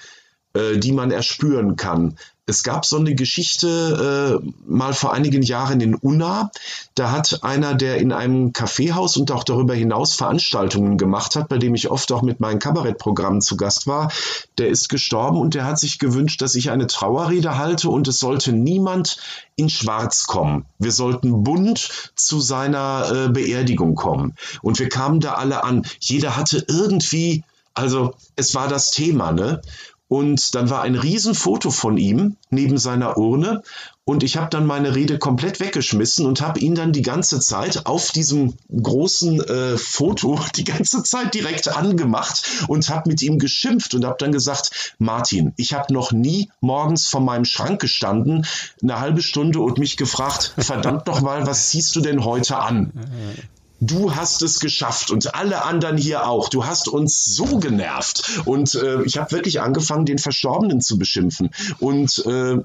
äh, 0.54 0.78
die 0.78 0.92
man 0.92 1.10
erspüren 1.10 1.76
kann. 1.76 2.16
Es 2.44 2.64
gab 2.64 2.84
so 2.84 2.96
eine 2.96 3.14
Geschichte 3.14 4.40
äh, 4.42 4.50
mal 4.66 4.94
vor 4.94 5.12
einigen 5.12 5.42
Jahren 5.42 5.80
in 5.80 5.94
Unna. 5.94 6.50
Da 6.96 7.12
hat 7.12 7.44
einer, 7.44 7.74
der 7.74 7.98
in 7.98 8.12
einem 8.12 8.52
Kaffeehaus 8.52 9.16
und 9.16 9.30
auch 9.30 9.44
darüber 9.44 9.74
hinaus 9.74 10.14
Veranstaltungen 10.14 10.98
gemacht 10.98 11.36
hat, 11.36 11.48
bei 11.48 11.58
dem 11.58 11.76
ich 11.76 11.88
oft 11.88 12.10
auch 12.10 12.22
mit 12.22 12.40
meinen 12.40 12.58
Kabarettprogrammen 12.58 13.42
zu 13.42 13.56
Gast 13.56 13.86
war, 13.86 14.10
der 14.58 14.68
ist 14.68 14.88
gestorben 14.88 15.38
und 15.38 15.54
der 15.54 15.64
hat 15.64 15.78
sich 15.78 16.00
gewünscht, 16.00 16.42
dass 16.42 16.56
ich 16.56 16.70
eine 16.70 16.88
Trauerrede 16.88 17.58
halte 17.58 17.88
und 17.88 18.08
es 18.08 18.18
sollte 18.18 18.52
niemand 18.52 19.18
in 19.54 19.70
Schwarz 19.70 20.26
kommen. 20.26 20.66
Wir 20.80 20.92
sollten 20.92 21.44
bunt 21.44 22.10
zu 22.16 22.40
seiner 22.40 23.26
äh, 23.26 23.28
Beerdigung 23.28 23.94
kommen. 23.94 24.34
Und 24.62 24.80
wir 24.80 24.88
kamen 24.88 25.20
da 25.20 25.34
alle 25.34 25.62
an. 25.62 25.86
Jeder 26.00 26.36
hatte 26.36 26.64
irgendwie, 26.66 27.44
also 27.72 28.14
es 28.34 28.54
war 28.56 28.66
das 28.66 28.90
Thema, 28.90 29.30
ne? 29.30 29.62
Und 30.12 30.54
dann 30.54 30.68
war 30.68 30.82
ein 30.82 30.94
Riesenfoto 30.94 31.70
von 31.70 31.96
ihm 31.96 32.36
neben 32.50 32.76
seiner 32.76 33.16
Urne 33.16 33.62
und 34.04 34.22
ich 34.22 34.36
habe 34.36 34.50
dann 34.50 34.66
meine 34.66 34.94
Rede 34.94 35.18
komplett 35.18 35.58
weggeschmissen 35.58 36.26
und 36.26 36.42
habe 36.42 36.60
ihn 36.60 36.74
dann 36.74 36.92
die 36.92 37.00
ganze 37.00 37.40
Zeit 37.40 37.86
auf 37.86 38.10
diesem 38.10 38.52
großen 38.70 39.40
äh, 39.40 39.78
Foto 39.78 40.38
die 40.56 40.64
ganze 40.64 41.02
Zeit 41.02 41.32
direkt 41.32 41.74
angemacht 41.74 42.66
und 42.68 42.90
habe 42.90 43.08
mit 43.08 43.22
ihm 43.22 43.38
geschimpft 43.38 43.94
und 43.94 44.04
habe 44.04 44.16
dann 44.18 44.32
gesagt, 44.32 44.94
Martin, 44.98 45.54
ich 45.56 45.72
habe 45.72 45.94
noch 45.94 46.12
nie 46.12 46.50
morgens 46.60 47.06
vor 47.06 47.22
meinem 47.22 47.46
Schrank 47.46 47.80
gestanden, 47.80 48.44
eine 48.82 49.00
halbe 49.00 49.22
Stunde 49.22 49.60
und 49.60 49.78
mich 49.78 49.96
gefragt, 49.96 50.52
verdammt 50.58 51.06
noch 51.06 51.22
mal, 51.22 51.46
was 51.46 51.70
ziehst 51.70 51.96
du 51.96 52.02
denn 52.02 52.22
heute 52.22 52.58
an? 52.58 52.92
Du 53.82 54.14
hast 54.14 54.42
es 54.42 54.60
geschafft 54.60 55.10
und 55.10 55.34
alle 55.34 55.64
anderen 55.64 55.98
hier 55.98 56.26
auch. 56.26 56.48
Du 56.48 56.64
hast 56.64 56.88
uns 56.88 57.24
so 57.24 57.58
genervt. 57.58 58.42
Und 58.44 58.74
äh, 58.74 59.02
ich 59.02 59.18
habe 59.18 59.32
wirklich 59.32 59.60
angefangen, 59.60 60.06
den 60.06 60.18
Verstorbenen 60.18 60.80
zu 60.80 60.98
beschimpfen. 60.98 61.50
Und 61.80 62.24
äh, 62.24 62.58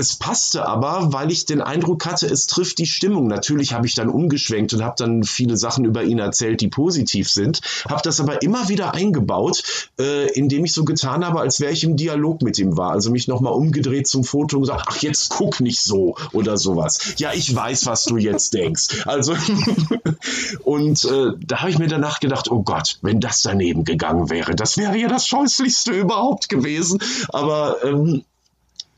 es 0.00 0.16
passte 0.16 0.66
aber, 0.66 1.12
weil 1.12 1.30
ich 1.30 1.44
den 1.44 1.60
Eindruck 1.60 2.06
hatte, 2.06 2.26
es 2.26 2.46
trifft 2.46 2.78
die 2.78 2.86
Stimmung. 2.86 3.26
Natürlich 3.26 3.74
habe 3.74 3.86
ich 3.86 3.94
dann 3.94 4.08
umgeschwenkt 4.08 4.72
und 4.72 4.82
habe 4.82 4.94
dann 4.96 5.24
viele 5.24 5.58
Sachen 5.58 5.84
über 5.84 6.02
ihn 6.02 6.18
erzählt, 6.18 6.62
die 6.62 6.68
positiv 6.68 7.28
sind, 7.30 7.60
habe 7.86 8.00
das 8.02 8.18
aber 8.18 8.40
immer 8.40 8.70
wieder 8.70 8.94
eingebaut, 8.94 9.62
äh, 10.00 10.32
indem 10.32 10.64
ich 10.64 10.72
so 10.72 10.86
getan 10.86 11.24
habe, 11.24 11.40
als 11.40 11.60
wäre 11.60 11.72
ich 11.72 11.84
im 11.84 11.96
Dialog 11.96 12.40
mit 12.40 12.58
ihm 12.58 12.78
war. 12.78 12.92
Also 12.92 13.10
mich 13.10 13.28
nochmal 13.28 13.52
umgedreht 13.52 14.06
zum 14.06 14.24
Foto 14.24 14.56
und 14.56 14.62
gesagt, 14.62 14.86
ach 14.88 15.02
jetzt 15.02 15.28
guck 15.28 15.60
nicht 15.60 15.82
so 15.82 16.16
oder 16.32 16.56
sowas. 16.56 17.14
Ja, 17.18 17.34
ich 17.34 17.54
weiß, 17.54 17.84
was 17.84 18.04
du 18.04 18.16
jetzt 18.16 18.54
denkst. 18.54 19.04
Also 19.04 19.34
und 20.64 21.04
äh, 21.04 21.32
da 21.46 21.60
habe 21.60 21.70
ich 21.70 21.78
mir 21.78 21.88
danach 21.88 22.20
gedacht, 22.20 22.50
oh 22.50 22.62
Gott, 22.62 22.98
wenn 23.02 23.20
das 23.20 23.42
daneben 23.42 23.84
gegangen 23.84 24.30
wäre, 24.30 24.54
das 24.54 24.78
wäre 24.78 24.96
ja 24.96 25.08
das 25.08 25.26
scheußlichste 25.26 25.92
überhaupt 25.92 26.48
gewesen. 26.48 27.00
Aber 27.28 27.84
ähm, 27.84 28.24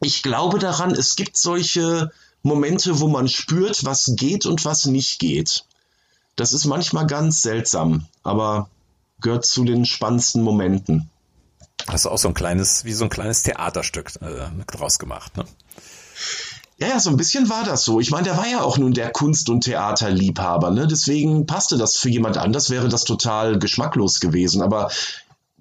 ich 0.03 0.23
glaube 0.23 0.59
daran, 0.59 0.93
es 0.93 1.17
gibt 1.17 1.37
solche 1.37 2.11
Momente, 2.43 3.01
wo 3.01 3.09
man 3.09 3.29
spürt, 3.29 3.85
was 3.85 4.13
geht 4.17 4.47
und 4.47 4.65
was 4.65 4.87
nicht 4.87 5.19
geht. 5.19 5.65
Das 6.37 6.53
ist 6.53 6.65
manchmal 6.65 7.07
ganz 7.07 7.43
seltsam, 7.43 8.07
aber 8.23 8.69
gehört 9.21 9.45
zu 9.45 9.65
den 9.65 9.85
spannendsten 9.85 10.43
Momenten. 10.43 11.11
Hast 11.89 12.05
du 12.05 12.11
auch 12.11 12.19
so 12.19 12.29
ein 12.29 12.35
kleines, 12.35 12.85
wie 12.85 12.93
so 12.93 13.05
ein 13.05 13.11
kleines 13.11 13.43
Theaterstück 13.43 14.13
äh, 14.21 14.49
draus 14.67 14.99
gemacht, 14.99 15.37
ne? 15.37 15.45
Ja, 16.79 16.89
ja, 16.89 17.01
so 17.01 17.11
ein 17.11 17.17
bisschen 17.17 17.49
war 17.49 17.65
das 17.65 17.85
so. 17.85 18.01
Ich 18.01 18.11
meine, 18.11 18.25
der 18.25 18.37
war 18.37 18.49
ja 18.49 18.63
auch 18.63 18.77
nun 18.77 18.93
der 18.93 19.13
Kunst- 19.13 19.49
und 19.51 19.63
Theaterliebhaber, 19.63 20.71
ne? 20.71 20.89
Deswegen 20.89 21.47
passte 21.47 21.77
das 21.77 21.97
für 21.97 22.09
jemand 22.09 22.39
anders, 22.39 22.71
wäre 22.71 22.89
das 22.89 23.05
total 23.05 23.59
geschmacklos 23.59 24.19
gewesen. 24.19 24.63
Aber 24.63 24.91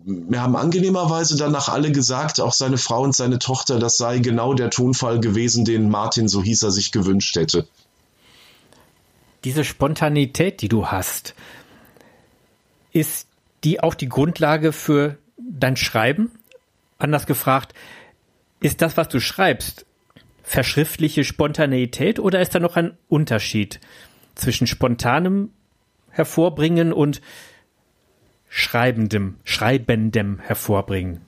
mir 0.06 0.42
haben 0.42 0.56
angenehmerweise 0.56 1.38
danach 1.38 1.70
alle 1.70 1.92
gesagt, 1.92 2.40
auch 2.40 2.54
seine 2.54 2.78
Frau 2.78 3.02
und 3.04 3.16
seine 3.16 3.40
Tochter, 3.40 3.80
das 3.80 3.98
sei 3.98 4.20
genau 4.20 4.54
der 4.54 4.70
Tonfall 4.70 5.20
gewesen, 5.20 5.66
den 5.66 5.90
Martin, 5.90 6.28
so 6.28 6.42
hieß 6.42 6.64
er, 6.64 6.72
sich 6.72 6.92
gewünscht 6.92 7.36
hätte. 7.36 7.68
Diese 9.44 9.64
Spontanität, 9.64 10.62
die 10.62 10.70
du 10.70 10.88
hast, 10.88 11.34
ist 12.92 13.28
die 13.64 13.82
auch 13.82 13.96
die 13.96 14.10
Grundlage 14.10 14.72
für 14.72 15.18
dein 15.38 15.76
Schreiben? 15.76 16.32
Anders 16.98 17.26
gefragt, 17.26 17.74
ist 18.60 18.82
das, 18.82 18.98
was 18.98 19.10
du 19.10 19.20
schreibst, 19.20 19.86
verschriftliche 20.44 21.24
Spontaneität 21.24 22.20
oder 22.20 22.42
ist 22.42 22.54
da 22.54 22.60
noch 22.60 22.76
ein 22.76 22.98
Unterschied 23.08 23.80
zwischen 24.36 24.68
spontanem 24.68 25.50
Hervorbringen 26.10 26.94
und 26.94 27.22
Schreibendem, 28.54 29.38
Schreibendem 29.46 30.40
hervorbringen? 30.40 31.22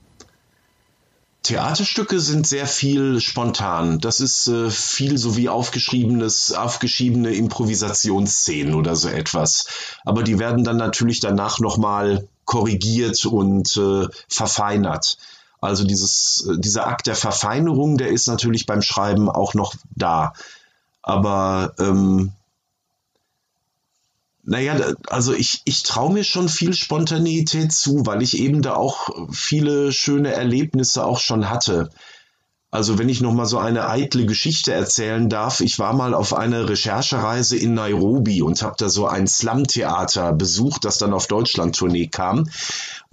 Theaterstücke 1.44 2.20
sind 2.20 2.46
sehr 2.46 2.68
viel 2.68 3.22
spontan. 3.22 4.00
Das 4.00 4.20
ist 4.20 4.48
äh, 4.48 4.70
viel 4.70 5.18
so 5.18 5.38
wie 5.38 5.48
aufgeschriebenes, 5.48 6.52
aufgeschriebene 6.52 7.34
Improvisationsszenen 7.34 8.76
oder 8.76 8.98
so 8.98 9.08
etwas. 9.08 9.68
Aber 10.04 10.24
die 10.24 10.38
werden 10.38 10.66
dann 10.66 10.76
natürlich 10.76 11.22
danach 11.22 11.60
nochmal 11.60 12.28
korrigiert 12.44 13.26
und 13.26 13.78
äh, 13.78 14.08
verfeinert. 14.28 15.18
Also 15.62 15.86
dieses, 15.86 16.46
äh, 16.50 16.60
dieser 16.60 16.88
Akt 16.88 17.08
der 17.08 17.16
Verfeinerung, 17.16 17.98
der 17.98 18.10
ist 18.10 18.28
natürlich 18.28 18.66
beim 18.66 18.82
Schreiben 18.82 19.30
auch 19.30 19.54
noch 19.54 19.76
da. 19.96 20.34
Aber 21.02 21.74
ähm, 21.80 22.34
naja, 24.44 24.94
also 25.08 25.34
ich, 25.34 25.62
ich 25.66 25.84
traue 25.84 26.14
mir 26.14 26.24
schon 26.24 26.50
viel 26.50 26.74
Spontaneität 26.74 27.72
zu, 27.72 28.06
weil 28.06 28.22
ich 28.22 28.38
eben 28.38 28.62
da 28.62 28.76
auch 28.76 29.10
viele 29.32 29.92
schöne 29.94 30.34
Erlebnisse 30.34 31.06
auch 31.06 31.20
schon 31.20 31.50
hatte. 31.50 31.90
Also 32.74 32.98
wenn 32.98 33.08
ich 33.08 33.22
noch 33.22 33.34
mal 33.34 33.46
so 33.46 33.60
eine 33.60 33.88
eitle 33.88 34.26
Geschichte 34.26 34.74
erzählen 34.74 35.30
darf, 35.30 35.62
ich 35.62 35.78
war 35.78 35.94
mal 35.94 36.16
auf 36.16 36.34
einer 36.34 36.68
Recherchereise 36.68 37.56
in 37.56 37.76
Nairobi 37.76 38.42
und 38.42 38.64
habe 38.64 38.74
da 38.80 38.90
so 38.90 39.06
ein 39.06 39.28
Slum-Theater 39.28 40.34
besucht, 40.34 40.84
das 40.84 40.98
dann 40.98 41.14
auf 41.14 41.28
Deutschland-Tournee 41.28 42.08
kam. 42.08 42.50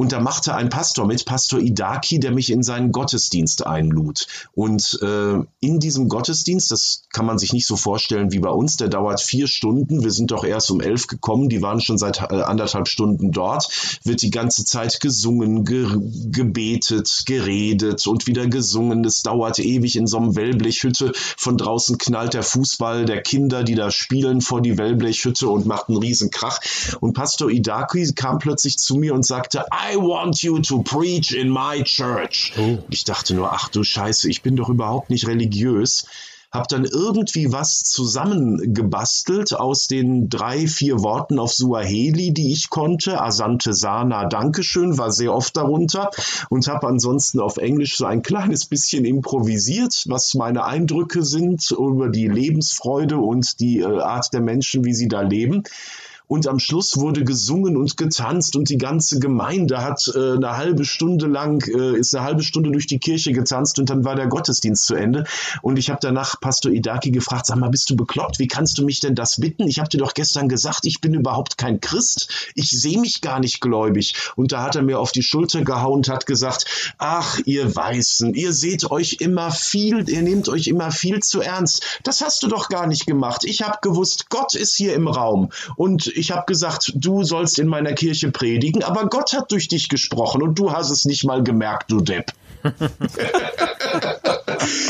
Und 0.00 0.12
da 0.12 0.20
machte 0.20 0.54
ein 0.54 0.70
Pastor 0.70 1.06
mit, 1.06 1.26
Pastor 1.26 1.60
Idaki, 1.60 2.18
der 2.18 2.32
mich 2.32 2.50
in 2.50 2.62
seinen 2.62 2.90
Gottesdienst 2.90 3.66
einlud. 3.66 4.26
Und 4.54 4.98
äh, 5.02 5.34
in 5.60 5.78
diesem 5.78 6.08
Gottesdienst, 6.08 6.70
das 6.70 7.02
kann 7.12 7.26
man 7.26 7.38
sich 7.38 7.52
nicht 7.52 7.66
so 7.66 7.76
vorstellen 7.76 8.32
wie 8.32 8.38
bei 8.38 8.48
uns, 8.48 8.78
der 8.78 8.88
dauert 8.88 9.20
vier 9.20 9.46
Stunden. 9.46 10.02
Wir 10.02 10.10
sind 10.10 10.30
doch 10.30 10.42
erst 10.42 10.70
um 10.70 10.80
elf 10.80 11.06
gekommen, 11.06 11.50
die 11.50 11.60
waren 11.60 11.82
schon 11.82 11.98
seit 11.98 12.22
äh, 12.22 12.40
anderthalb 12.40 12.88
Stunden 12.88 13.30
dort. 13.30 13.68
Wird 14.02 14.22
die 14.22 14.30
ganze 14.30 14.64
Zeit 14.64 15.00
gesungen, 15.00 15.66
ge 15.66 15.86
gebetet, 16.30 17.24
geredet 17.26 18.06
und 18.06 18.26
wieder 18.26 18.46
gesungen. 18.46 19.04
Es 19.04 19.20
dauert 19.20 19.49
ewig 19.58 19.96
in 19.96 20.06
so 20.06 20.18
einem 20.18 20.36
Wellblechhütte. 20.36 21.12
Von 21.14 21.56
draußen 21.56 21.98
knallt 21.98 22.34
der 22.34 22.42
Fußball 22.42 23.04
der 23.04 23.22
Kinder, 23.22 23.64
die 23.64 23.74
da 23.74 23.90
spielen, 23.90 24.40
vor 24.40 24.60
die 24.60 24.78
Wellblechhütte 24.78 25.48
und 25.48 25.66
macht 25.66 25.88
einen 25.88 25.98
riesen 25.98 26.30
Krach. 26.30 26.60
Und 27.00 27.14
Pastor 27.14 27.50
Idaki 27.50 28.12
kam 28.14 28.38
plötzlich 28.38 28.78
zu 28.78 28.96
mir 28.96 29.14
und 29.14 29.26
sagte, 29.26 29.64
I 29.72 29.96
want 29.96 30.42
you 30.42 30.58
to 30.60 30.82
preach 30.82 31.32
in 31.32 31.50
my 31.50 31.82
church. 31.84 32.52
Oh. 32.58 32.78
Ich 32.90 33.04
dachte 33.04 33.34
nur, 33.34 33.52
ach 33.52 33.68
du 33.68 33.82
Scheiße, 33.82 34.28
ich 34.30 34.42
bin 34.42 34.56
doch 34.56 34.68
überhaupt 34.68 35.10
nicht 35.10 35.26
religiös. 35.26 36.06
Hab 36.50 36.66
dann 36.66 36.84
irgendwie 36.84 37.52
was 37.52 37.82
zusammengebastelt 37.84 39.54
aus 39.54 39.86
den 39.86 40.28
drei, 40.28 40.66
vier 40.66 41.00
Worten 41.00 41.38
auf 41.38 41.52
Suaheli, 41.52 42.32
die 42.32 42.52
ich 42.52 42.70
konnte. 42.70 43.20
Asante 43.20 43.72
Sana, 43.72 44.26
Dankeschön, 44.26 44.98
war 44.98 45.12
sehr 45.12 45.32
oft 45.32 45.56
darunter. 45.56 46.10
Und 46.48 46.66
habe 46.66 46.88
ansonsten 46.88 47.38
auf 47.38 47.56
Englisch 47.56 47.96
so 47.96 48.04
ein 48.04 48.22
kleines 48.22 48.66
bisschen 48.66 49.04
improvisiert, 49.04 50.04
was 50.08 50.34
meine 50.34 50.64
Eindrücke 50.64 51.24
sind 51.24 51.70
über 51.70 52.08
die 52.08 52.26
Lebensfreude 52.26 53.18
und 53.18 53.60
die 53.60 53.78
äh, 53.78 54.00
Art 54.00 54.32
der 54.32 54.40
Menschen, 54.40 54.84
wie 54.84 54.94
sie 54.94 55.08
da 55.08 55.20
leben 55.20 55.62
und 56.30 56.46
am 56.46 56.60
Schluss 56.60 56.96
wurde 56.96 57.24
gesungen 57.24 57.76
und 57.76 57.96
getanzt 57.96 58.54
und 58.54 58.68
die 58.68 58.78
ganze 58.78 59.18
Gemeinde 59.18 59.82
hat 59.82 60.08
äh, 60.14 60.34
eine 60.36 60.56
halbe 60.56 60.84
Stunde 60.84 61.26
lang, 61.26 61.66
äh, 61.66 61.98
ist 61.98 62.14
eine 62.14 62.24
halbe 62.24 62.44
Stunde 62.44 62.70
durch 62.70 62.86
die 62.86 63.00
Kirche 63.00 63.32
getanzt 63.32 63.80
und 63.80 63.90
dann 63.90 64.04
war 64.04 64.14
der 64.14 64.28
Gottesdienst 64.28 64.86
zu 64.86 64.94
Ende 64.94 65.24
und 65.60 65.76
ich 65.76 65.90
habe 65.90 65.98
danach 66.00 66.40
Pastor 66.40 66.70
Idaki 66.70 67.10
gefragt, 67.10 67.46
sag 67.46 67.58
mal, 67.58 67.68
bist 67.68 67.90
du 67.90 67.96
bekloppt? 67.96 68.38
Wie 68.38 68.46
kannst 68.46 68.78
du 68.78 68.84
mich 68.84 69.00
denn 69.00 69.16
das 69.16 69.40
bitten? 69.40 69.66
Ich 69.66 69.80
habe 69.80 69.88
dir 69.88 69.98
doch 69.98 70.14
gestern 70.14 70.48
gesagt, 70.48 70.86
ich 70.86 71.00
bin 71.00 71.14
überhaupt 71.14 71.58
kein 71.58 71.80
Christ. 71.80 72.28
Ich 72.54 72.70
sehe 72.70 73.00
mich 73.00 73.22
gar 73.22 73.40
nicht 73.40 73.60
gläubig. 73.60 74.14
Und 74.36 74.52
da 74.52 74.62
hat 74.62 74.76
er 74.76 74.82
mir 74.82 75.00
auf 75.00 75.10
die 75.10 75.22
Schulter 75.22 75.64
gehauen 75.64 75.94
und 75.94 76.08
hat 76.08 76.26
gesagt, 76.26 76.94
ach, 76.98 77.40
ihr 77.44 77.74
Weißen, 77.74 78.34
ihr 78.34 78.52
seht 78.52 78.88
euch 78.92 79.16
immer 79.18 79.50
viel, 79.50 80.08
ihr 80.08 80.22
nehmt 80.22 80.48
euch 80.48 80.68
immer 80.68 80.92
viel 80.92 81.18
zu 81.20 81.40
ernst. 81.40 81.82
Das 82.04 82.20
hast 82.20 82.44
du 82.44 82.46
doch 82.46 82.68
gar 82.68 82.86
nicht 82.86 83.06
gemacht. 83.06 83.42
Ich 83.44 83.62
habe 83.62 83.78
gewusst, 83.82 84.30
Gott 84.30 84.54
ist 84.54 84.76
hier 84.76 84.94
im 84.94 85.08
Raum 85.08 85.50
und 85.74 86.19
ich 86.20 86.30
habe 86.30 86.44
gesagt, 86.46 86.92
du 86.94 87.24
sollst 87.24 87.58
in 87.58 87.66
meiner 87.66 87.94
Kirche 87.94 88.30
predigen, 88.30 88.84
aber 88.84 89.08
Gott 89.08 89.32
hat 89.32 89.50
durch 89.50 89.68
dich 89.68 89.88
gesprochen 89.88 90.42
und 90.42 90.58
du 90.58 90.72
hast 90.72 90.90
es 90.90 91.06
nicht 91.06 91.24
mal 91.24 91.42
gemerkt, 91.42 91.90
du 91.90 92.00
Depp. 92.00 92.32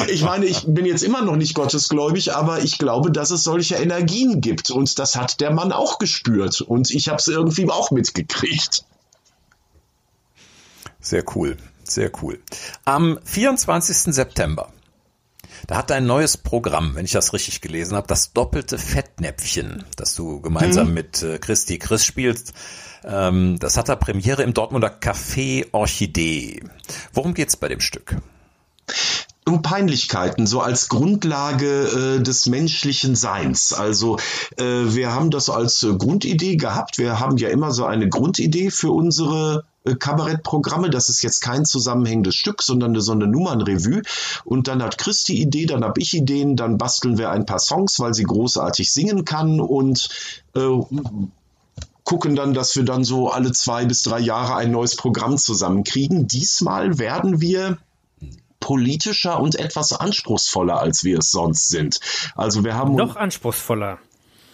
ich 0.09 0.25
meine, 0.25 0.47
ich 0.47 0.65
bin 0.67 0.85
jetzt 0.85 1.05
immer 1.05 1.23
noch 1.23 1.37
nicht 1.37 1.55
gottesgläubig, 1.55 2.35
aber 2.35 2.63
ich 2.65 2.79
glaube, 2.79 3.13
dass 3.13 3.31
es 3.31 3.45
solche 3.45 3.77
Energien 3.77 4.41
gibt 4.41 4.73
und 4.73 4.99
das 4.99 5.15
hat 5.15 5.41
der 5.41 5.53
Mann 5.53 5.71
auch 5.71 6.01
gespürt 6.01 6.61
und 6.61 6.91
ich 6.91 7.09
habe 7.09 7.19
es 7.19 7.29
irgendwie 7.29 7.71
auch 7.71 7.93
mitgekriegt. 7.93 8.85
Sehr 10.99 11.25
cool, 11.37 11.57
sehr 11.85 12.11
cool. 12.23 12.41
Am 12.85 13.21
24. 13.25 14.13
September 14.15 14.73
da 15.67 15.77
hat 15.77 15.91
dein 15.91 16.07
neues 16.07 16.37
Programm, 16.37 16.95
wenn 16.95 17.05
ich 17.05 17.13
das 17.13 17.33
richtig 17.33 17.61
gelesen 17.61 17.97
habe, 17.97 18.07
das 18.07 18.33
doppelte 18.33 18.79
Fettnäpfchen, 18.79 19.85
das 19.97 20.15
du 20.15 20.41
gemeinsam 20.41 20.89
mhm. 20.89 20.95
mit 20.95 21.23
äh, 21.23 21.39
Christi 21.39 21.79
Chris 21.79 22.05
spielst. 22.05 22.53
Ähm, 23.05 23.59
das 23.59 23.77
hat 23.77 23.89
da 23.89 23.97
Premiere 23.97 24.43
im 24.43 24.55
Dortmunder 24.55 24.89
Café 24.89 25.67
Orchidee. 25.73 26.63
Worum 27.13 27.35
geht's 27.35 27.57
bei 27.57 27.69
dem 27.69 27.81
Stück? 27.81 28.17
um 29.47 29.63
Peinlichkeiten, 29.63 30.47
so 30.47 30.61
als 30.61 30.89
Grundlage 30.89 32.19
äh, 32.19 32.23
des 32.23 32.47
menschlichen 32.47 33.17
Seins. 33.17 33.73
Also 33.73 34.19
äh, 34.57 34.65
wir 34.65 35.13
haben 35.13 35.31
das 35.31 35.51
als 35.51 35.83
äh, 35.83 35.95
Grundidee 35.95 36.57
gehabt. 36.57 36.99
Wir 36.99 37.21
haben 37.21 37.37
ja 37.37 37.49
immer 37.49 37.73
so 37.73 37.85
eine 37.85 38.09
Grundidee 38.09 38.71
für 38.71 38.91
unsere 38.91 39.65
Kabarettprogramme. 39.85 40.91
Das 40.91 41.09
ist 41.09 41.23
jetzt 41.23 41.41
kein 41.41 41.65
zusammenhängendes 41.65 42.35
Stück, 42.35 42.63
sondern 42.63 42.99
so 43.01 43.13
eine 43.13 43.27
Nummernrevue. 43.27 44.03
Und 44.45 44.69
dann 44.69 44.83
hat 44.83 44.99
Chris 44.99 45.25
die 45.25 45.41
Idee, 45.41 45.67
dann 45.67 45.85
habe 45.85 46.01
ich 46.01 46.15
Ideen, 46.15 46.57
dann 46.57 46.79
basteln 46.79 47.19
wir 47.19 47.31
ein 47.31 47.47
paar 47.47 47.59
Songs, 47.59 47.99
weil 47.99 48.15
sie 48.15 48.25
großartig 48.25 48.93
singen 48.93 49.25
kann 49.25 49.61
und 49.61 50.09
äh, 50.55 50.79
gucken 52.05 52.37
dann, 52.37 52.55
dass 52.55 52.75
wir 52.77 52.85
dann 52.85 53.05
so 53.05 53.31
alle 53.31 53.53
zwei 53.53 53.85
bis 53.85 54.03
drei 54.03 54.19
Jahre 54.19 54.57
ein 54.57 54.73
neues 54.73 54.97
Programm 54.97 55.39
zusammenkriegen. 55.39 56.27
Diesmal 56.27 56.99
werden 56.99 57.41
wir 57.41 57.79
politischer 58.59 59.41
und 59.41 59.57
etwas 59.57 59.93
anspruchsvoller, 59.93 60.79
als 60.79 61.05
wir 61.05 61.19
es 61.19 61.31
sonst 61.31 61.69
sind. 61.69 62.01
Also 62.37 62.65
wir 62.65 62.75
haben 62.75 62.95
noch 62.95 63.17
anspruchsvoller. 63.17 63.99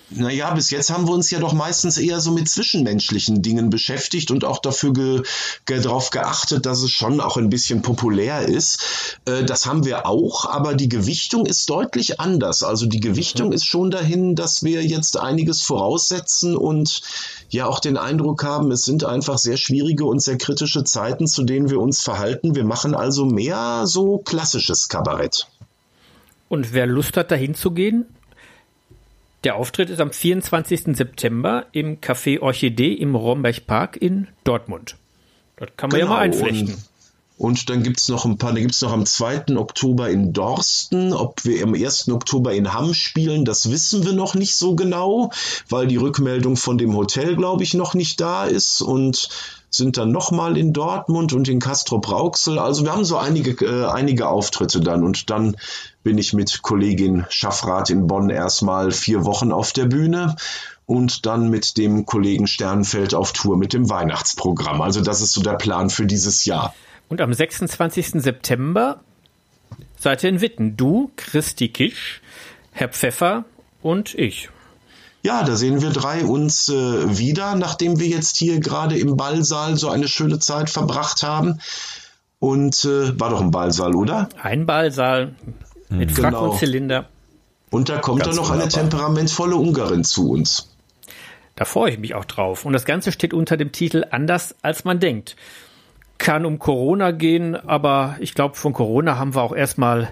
Naja, 0.08 0.54
bis 0.54 0.70
jetzt 0.70 0.90
haben 0.90 1.08
wir 1.08 1.14
uns 1.14 1.32
ja 1.32 1.40
doch 1.40 1.52
meistens 1.52 1.98
eher 1.98 2.20
so 2.20 2.30
mit 2.30 2.48
zwischenmenschlichen 2.48 3.42
Dingen 3.42 3.70
beschäftigt 3.70 4.30
und 4.30 4.44
auch 4.44 4.60
dafür 4.60 4.92
ge, 4.92 5.22
ge, 5.64 5.80
darauf 5.80 6.10
geachtet, 6.10 6.64
dass 6.64 6.82
es 6.82 6.92
schon 6.92 7.20
auch 7.20 7.36
ein 7.36 7.50
bisschen 7.50 7.82
populär 7.82 8.42
ist. 8.42 9.18
Äh, 9.24 9.44
das 9.44 9.66
haben 9.66 9.84
wir 9.84 10.06
auch, 10.06 10.44
aber 10.44 10.74
die 10.74 10.88
Gewichtung 10.88 11.44
ist 11.44 11.68
deutlich 11.68 12.20
anders. 12.20 12.62
Also 12.62 12.86
die 12.86 13.00
Gewichtung 13.00 13.48
mhm. 13.48 13.54
ist 13.54 13.66
schon 13.66 13.90
dahin, 13.90 14.36
dass 14.36 14.62
wir 14.62 14.84
jetzt 14.84 15.18
einiges 15.18 15.62
voraussetzen 15.62 16.56
und 16.56 17.00
ja 17.48 17.66
auch 17.66 17.80
den 17.80 17.96
Eindruck 17.96 18.44
haben, 18.44 18.70
es 18.70 18.84
sind 18.84 19.04
einfach 19.04 19.38
sehr 19.38 19.56
schwierige 19.56 20.04
und 20.04 20.22
sehr 20.22 20.38
kritische 20.38 20.84
Zeiten, 20.84 21.26
zu 21.26 21.42
denen 21.42 21.68
wir 21.68 21.80
uns 21.80 22.00
verhalten. 22.00 22.54
Wir 22.54 22.64
machen 22.64 22.94
also 22.94 23.24
mehr 23.24 23.82
so 23.86 24.18
klassisches 24.18 24.88
Kabarett. 24.88 25.48
Und 26.48 26.72
wer 26.72 26.86
Lust 26.86 27.16
hat, 27.16 27.32
dahin 27.32 27.56
zu 27.56 27.72
gehen, 27.72 28.06
der 29.46 29.54
Auftritt 29.54 29.90
ist 29.90 30.00
am 30.00 30.10
24. 30.10 30.96
September 30.96 31.66
im 31.70 32.00
Café 32.00 32.40
Orchidee 32.40 32.92
im 32.92 33.14
Romberg 33.14 33.64
Park 33.68 33.96
in 33.96 34.26
Dortmund. 34.42 34.96
Dort 35.56 35.78
kann 35.78 35.90
man 35.90 36.00
genau, 36.00 36.10
ja 36.10 36.16
mal 36.16 36.22
einflechten. 36.24 36.74
Und, 37.38 37.50
und 37.50 37.70
dann 37.70 37.84
gibt 37.84 38.00
es 38.00 38.08
noch 38.08 38.24
ein 38.24 38.38
paar, 38.38 38.52
da 38.52 38.58
gibt 38.58 38.72
es 38.72 38.82
noch 38.82 38.90
am 38.90 39.06
2. 39.06 39.56
Oktober 39.56 40.10
in 40.10 40.32
Dorsten. 40.32 41.12
Ob 41.12 41.44
wir 41.44 41.62
am 41.62 41.74
1. 41.74 42.08
Oktober 42.08 42.54
in 42.54 42.74
Hamm 42.74 42.92
spielen, 42.92 43.44
das 43.44 43.70
wissen 43.70 44.04
wir 44.04 44.14
noch 44.14 44.34
nicht 44.34 44.56
so 44.56 44.74
genau, 44.74 45.30
weil 45.68 45.86
die 45.86 45.96
Rückmeldung 45.96 46.56
von 46.56 46.76
dem 46.76 46.96
Hotel, 46.96 47.36
glaube 47.36 47.62
ich, 47.62 47.72
noch 47.72 47.94
nicht 47.94 48.20
da 48.20 48.46
ist. 48.46 48.80
Und 48.80 49.28
sind 49.76 49.96
dann 49.96 50.12
nochmal 50.12 50.56
in 50.56 50.72
Dortmund 50.72 51.32
und 51.32 51.48
in 51.48 51.60
Castro 51.60 51.98
Brauxel. 51.98 52.58
Also 52.58 52.84
wir 52.84 52.92
haben 52.92 53.04
so 53.04 53.16
einige, 53.16 53.64
äh, 53.64 53.86
einige 53.86 54.28
Auftritte 54.28 54.80
dann 54.80 55.04
und 55.04 55.30
dann 55.30 55.56
bin 56.02 56.18
ich 56.18 56.32
mit 56.32 56.62
Kollegin 56.62 57.26
Schaffrath 57.28 57.90
in 57.90 58.06
Bonn 58.06 58.30
erstmal 58.30 58.92
vier 58.92 59.24
Wochen 59.24 59.52
auf 59.52 59.72
der 59.72 59.86
Bühne 59.86 60.36
und 60.86 61.26
dann 61.26 61.50
mit 61.50 61.76
dem 61.76 62.06
Kollegen 62.06 62.46
Sternfeld 62.46 63.14
auf 63.14 63.32
Tour 63.32 63.56
mit 63.56 63.72
dem 63.72 63.90
Weihnachtsprogramm. 63.90 64.80
Also 64.80 65.00
das 65.00 65.20
ist 65.20 65.32
so 65.32 65.42
der 65.42 65.54
Plan 65.54 65.90
für 65.90 66.06
dieses 66.06 66.44
Jahr. 66.44 66.74
Und 67.08 67.20
am 67.20 67.32
26. 67.32 68.22
September 68.22 69.00
seid 69.98 70.22
ihr 70.22 70.30
in 70.30 70.40
Witten. 70.40 70.76
Du, 70.76 71.10
Christi 71.16 71.68
Kisch, 71.68 72.20
Herr 72.72 72.88
Pfeffer 72.88 73.44
und 73.82 74.14
ich. 74.14 74.48
Ja, 75.26 75.42
da 75.42 75.56
sehen 75.56 75.82
wir 75.82 75.90
drei 75.90 76.24
uns 76.24 76.68
äh, 76.68 77.18
wieder, 77.18 77.56
nachdem 77.56 77.98
wir 77.98 78.06
jetzt 78.06 78.36
hier 78.36 78.60
gerade 78.60 78.96
im 78.96 79.16
Ballsaal 79.16 79.76
so 79.76 79.88
eine 79.88 80.06
schöne 80.06 80.38
Zeit 80.38 80.70
verbracht 80.70 81.24
haben. 81.24 81.58
Und 82.38 82.84
äh, 82.84 83.18
war 83.18 83.30
doch 83.30 83.40
ein 83.40 83.50
Ballsaal, 83.50 83.96
oder? 83.96 84.28
Ein 84.40 84.66
Ballsaal 84.66 85.34
mit 85.88 86.12
Frack 86.12 86.26
genau. 86.26 86.50
und 86.52 86.58
Zylinder. 86.60 87.08
Und 87.70 87.88
da 87.88 87.98
kommt 87.98 88.20
Ganz 88.20 88.36
dann 88.36 88.44
noch 88.44 88.52
wunderbar. 88.52 88.72
eine 88.72 88.88
temperamentvolle 88.88 89.56
Ungarin 89.56 90.04
zu 90.04 90.30
uns. 90.30 90.70
Da 91.56 91.64
freue 91.64 91.90
ich 91.90 91.98
mich 91.98 92.14
auch 92.14 92.24
drauf. 92.24 92.64
Und 92.64 92.72
das 92.72 92.84
Ganze 92.84 93.10
steht 93.10 93.34
unter 93.34 93.56
dem 93.56 93.72
Titel 93.72 94.04
Anders 94.08 94.54
als 94.62 94.84
man 94.84 95.00
denkt. 95.00 95.34
Kann 96.18 96.46
um 96.46 96.60
Corona 96.60 97.10
gehen, 97.10 97.56
aber 97.56 98.14
ich 98.20 98.36
glaube, 98.36 98.54
von 98.54 98.72
Corona 98.72 99.18
haben 99.18 99.34
wir 99.34 99.42
auch 99.42 99.56
erstmal 99.56 100.10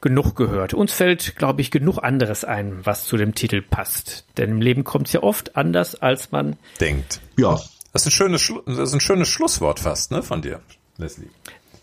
genug 0.00 0.36
gehört. 0.36 0.74
Uns 0.74 0.92
fällt, 0.92 1.36
glaube 1.36 1.60
ich, 1.60 1.70
genug 1.70 1.98
anderes 1.98 2.44
ein, 2.44 2.80
was 2.84 3.04
zu 3.04 3.16
dem 3.16 3.34
Titel 3.34 3.62
passt. 3.62 4.24
Denn 4.36 4.50
im 4.50 4.60
Leben 4.60 4.84
kommt 4.84 5.08
es 5.08 5.12
ja 5.12 5.22
oft 5.22 5.56
anders, 5.56 5.94
als 5.96 6.30
man 6.30 6.56
denkt. 6.80 7.20
Ja. 7.36 7.58
Das 7.92 8.02
ist 8.02 8.08
ein 8.08 8.10
schönes, 8.12 8.42
Schlu 8.42 8.60
das 8.66 8.78
ist 8.78 8.94
ein 8.94 9.00
schönes 9.00 9.28
Schlusswort 9.28 9.80
fast, 9.80 10.10
ne, 10.10 10.22
von 10.22 10.42
dir, 10.42 10.60
Leslie. 10.98 11.30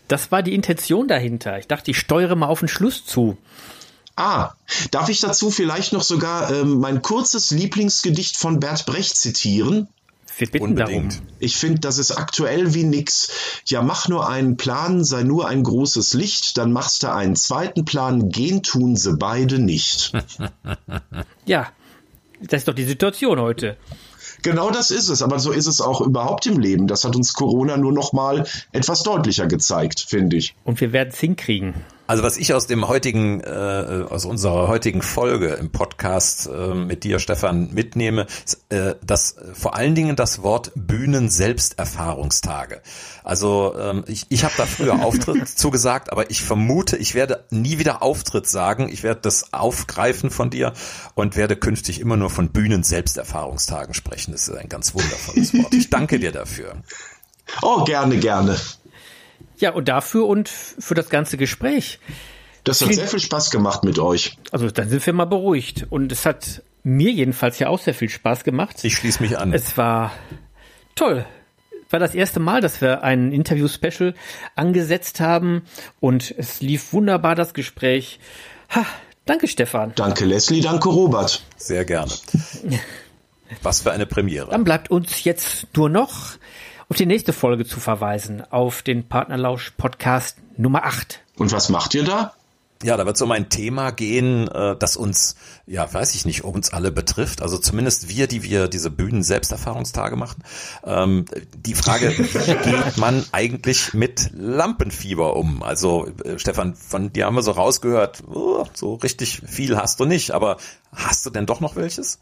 Das 0.08 0.30
war 0.30 0.42
die 0.42 0.54
Intention 0.54 1.08
dahinter. 1.08 1.58
Ich 1.58 1.66
dachte, 1.66 1.90
ich 1.90 1.98
steuere 1.98 2.36
mal 2.36 2.46
auf 2.46 2.60
den 2.60 2.68
Schluss 2.68 3.04
zu. 3.04 3.36
Ah, 4.14 4.52
darf 4.92 5.10
ich 5.10 5.20
dazu 5.20 5.50
vielleicht 5.50 5.92
noch 5.92 6.02
sogar 6.02 6.50
ähm, 6.50 6.78
mein 6.78 7.02
kurzes 7.02 7.50
Lieblingsgedicht 7.50 8.36
von 8.38 8.60
Bert 8.60 8.86
Brecht 8.86 9.16
zitieren? 9.16 9.88
Wir 10.38 10.50
bitten 10.50 10.64
Unbedingt. 10.64 11.14
darum. 11.14 11.28
Ich 11.38 11.56
finde, 11.56 11.80
das 11.80 11.98
ist 11.98 12.10
aktuell 12.10 12.74
wie 12.74 12.84
nix. 12.84 13.30
Ja, 13.66 13.82
mach 13.82 14.08
nur 14.08 14.28
einen 14.28 14.56
Plan, 14.56 15.02
sei 15.02 15.22
nur 15.22 15.48
ein 15.48 15.62
großes 15.62 16.12
Licht, 16.14 16.58
dann 16.58 16.72
machst 16.72 17.02
du 17.02 17.12
einen 17.12 17.36
zweiten 17.36 17.84
Plan, 17.84 18.28
gehen 18.28 18.62
tun 18.62 18.96
sie 18.96 19.16
beide 19.16 19.58
nicht. 19.58 20.12
ja, 21.46 21.68
das 22.40 22.62
ist 22.62 22.68
doch 22.68 22.74
die 22.74 22.84
Situation 22.84 23.40
heute. 23.40 23.76
Genau 24.42 24.70
das 24.70 24.90
ist 24.90 25.08
es, 25.08 25.22
aber 25.22 25.38
so 25.38 25.50
ist 25.50 25.66
es 25.66 25.80
auch 25.80 26.00
überhaupt 26.02 26.46
im 26.46 26.58
Leben. 26.58 26.86
Das 26.86 27.04
hat 27.04 27.16
uns 27.16 27.32
Corona 27.32 27.78
nur 27.78 27.92
noch 27.92 28.12
mal 28.12 28.46
etwas 28.72 29.02
deutlicher 29.02 29.46
gezeigt, 29.46 30.04
finde 30.06 30.36
ich. 30.36 30.54
Und 30.64 30.80
wir 30.80 30.92
werden 30.92 31.08
es 31.12 31.18
hinkriegen. 31.18 31.74
Also 32.06 32.22
was 32.22 32.36
ich 32.36 32.54
aus 32.54 32.66
dem 32.66 32.88
heutigen, 32.88 33.40
äh, 33.40 34.04
aus 34.08 34.24
unserer 34.24 34.68
heutigen 34.68 35.02
Folge 35.02 35.48
im 35.48 35.70
Podcast 35.70 36.48
äh, 36.48 36.74
mit 36.74 37.04
dir, 37.04 37.18
Stefan, 37.18 37.72
mitnehme, 37.72 38.26
ist, 38.44 38.60
äh, 38.68 38.94
dass 39.04 39.36
vor 39.54 39.74
allen 39.74 39.94
Dingen 39.94 40.16
das 40.16 40.42
Wort 40.42 40.72
Bühnen-Selbsterfahrungstage. 40.74 42.80
Also 43.24 43.74
ähm, 43.78 44.04
ich, 44.06 44.26
ich 44.28 44.44
habe 44.44 44.54
da 44.56 44.66
früher 44.66 44.94
Auftritt 45.04 45.48
zugesagt, 45.48 46.12
aber 46.12 46.30
ich 46.30 46.42
vermute, 46.42 46.96
ich 46.96 47.14
werde 47.14 47.44
nie 47.50 47.78
wieder 47.78 48.02
Auftritt 48.02 48.48
sagen. 48.48 48.88
Ich 48.88 49.02
werde 49.02 49.20
das 49.22 49.52
aufgreifen 49.52 50.30
von 50.30 50.50
dir 50.50 50.72
und 51.14 51.36
werde 51.36 51.56
künftig 51.56 52.00
immer 52.00 52.16
nur 52.16 52.30
von 52.30 52.50
Bühnen-Selbsterfahrungstagen 52.50 53.94
sprechen. 53.94 54.32
Das 54.32 54.48
ist 54.48 54.56
ein 54.56 54.68
ganz 54.68 54.94
wundervolles 54.94 55.54
Wort. 55.54 55.74
Ich 55.74 55.90
danke 55.90 56.18
dir 56.18 56.32
dafür. 56.32 56.76
Oh, 57.62 57.84
gerne, 57.84 58.18
gerne. 58.18 58.56
Ja, 59.58 59.72
und 59.72 59.88
dafür 59.88 60.26
und 60.26 60.48
für 60.48 60.94
das 60.94 61.08
ganze 61.08 61.36
Gespräch. 61.36 61.98
Das 62.64 62.80
hat 62.80 62.92
sehr 62.92 63.06
viel 63.06 63.20
Spaß 63.20 63.50
gemacht 63.50 63.84
mit 63.84 63.98
euch. 63.98 64.38
Also 64.50 64.70
dann 64.70 64.88
sind 64.88 65.06
wir 65.06 65.12
mal 65.12 65.24
beruhigt. 65.24 65.86
Und 65.88 66.10
es 66.10 66.26
hat 66.26 66.62
mir 66.82 67.12
jedenfalls 67.12 67.58
ja 67.58 67.68
auch 67.68 67.78
sehr 67.78 67.94
viel 67.94 68.08
Spaß 68.08 68.42
gemacht. 68.42 68.82
Ich 68.82 68.96
schließe 68.96 69.22
mich 69.22 69.38
an. 69.38 69.52
Es 69.52 69.76
war 69.76 70.12
toll. 70.96 71.24
War 71.90 72.00
das 72.00 72.14
erste 72.14 72.40
Mal, 72.40 72.60
dass 72.60 72.80
wir 72.80 73.04
ein 73.04 73.30
Interview-Special 73.30 74.14
angesetzt 74.56 75.20
haben 75.20 75.62
und 76.00 76.34
es 76.36 76.60
lief 76.60 76.92
wunderbar 76.92 77.36
das 77.36 77.54
Gespräch. 77.54 78.18
Ha, 78.74 78.84
danke 79.24 79.46
Stefan. 79.46 79.92
Danke 79.94 80.24
Leslie, 80.24 80.60
danke 80.60 80.88
Robert. 80.88 81.44
Sehr 81.56 81.84
gerne. 81.84 82.10
Was 83.62 83.82
für 83.82 83.92
eine 83.92 84.06
Premiere. 84.06 84.50
Dann 84.50 84.64
bleibt 84.64 84.90
uns 84.90 85.22
jetzt 85.22 85.68
nur 85.76 85.88
noch 85.88 86.36
auf 86.88 86.96
die 86.96 87.06
nächste 87.06 87.32
Folge 87.32 87.66
zu 87.66 87.80
verweisen, 87.80 88.42
auf 88.50 88.82
den 88.82 89.08
Partnerlausch 89.08 89.72
Podcast 89.76 90.38
Nummer 90.56 90.84
8. 90.84 91.20
Und 91.36 91.52
was 91.52 91.68
macht 91.68 91.94
ihr 91.94 92.04
da? 92.04 92.34
Ja, 92.82 92.98
da 92.98 93.06
wird 93.06 93.16
es 93.16 93.22
um 93.22 93.32
ein 93.32 93.48
Thema 93.48 93.90
gehen, 93.90 94.48
äh, 94.48 94.76
das 94.76 94.96
uns, 94.96 95.36
ja, 95.66 95.92
weiß 95.92 96.14
ich 96.14 96.26
nicht, 96.26 96.44
uns 96.44 96.74
alle 96.74 96.92
betrifft. 96.92 97.40
Also 97.40 97.56
zumindest 97.56 98.10
wir, 98.10 98.26
die 98.26 98.42
wir 98.42 98.68
diese 98.68 98.90
Bühnen-Selbsterfahrungstage 98.90 100.14
machen. 100.14 100.44
Ähm, 100.84 101.24
die 101.56 101.74
Frage, 101.74 102.10
wie 102.18 102.70
geht 102.70 102.98
man 102.98 103.24
eigentlich 103.32 103.94
mit 103.94 104.30
Lampenfieber 104.34 105.36
um? 105.36 105.62
Also, 105.62 106.08
äh, 106.22 106.38
Stefan, 106.38 106.74
von 106.74 107.12
dir 107.12 107.24
haben 107.24 107.34
wir 107.34 107.42
so 107.42 107.52
rausgehört, 107.52 108.22
oh, 108.26 108.66
so 108.74 108.94
richtig 108.94 109.40
viel 109.46 109.78
hast 109.78 109.98
du 109.98 110.04
nicht, 110.04 110.32
aber 110.32 110.58
hast 110.92 111.24
du 111.24 111.30
denn 111.30 111.46
doch 111.46 111.60
noch 111.60 111.76
welches? 111.76 112.18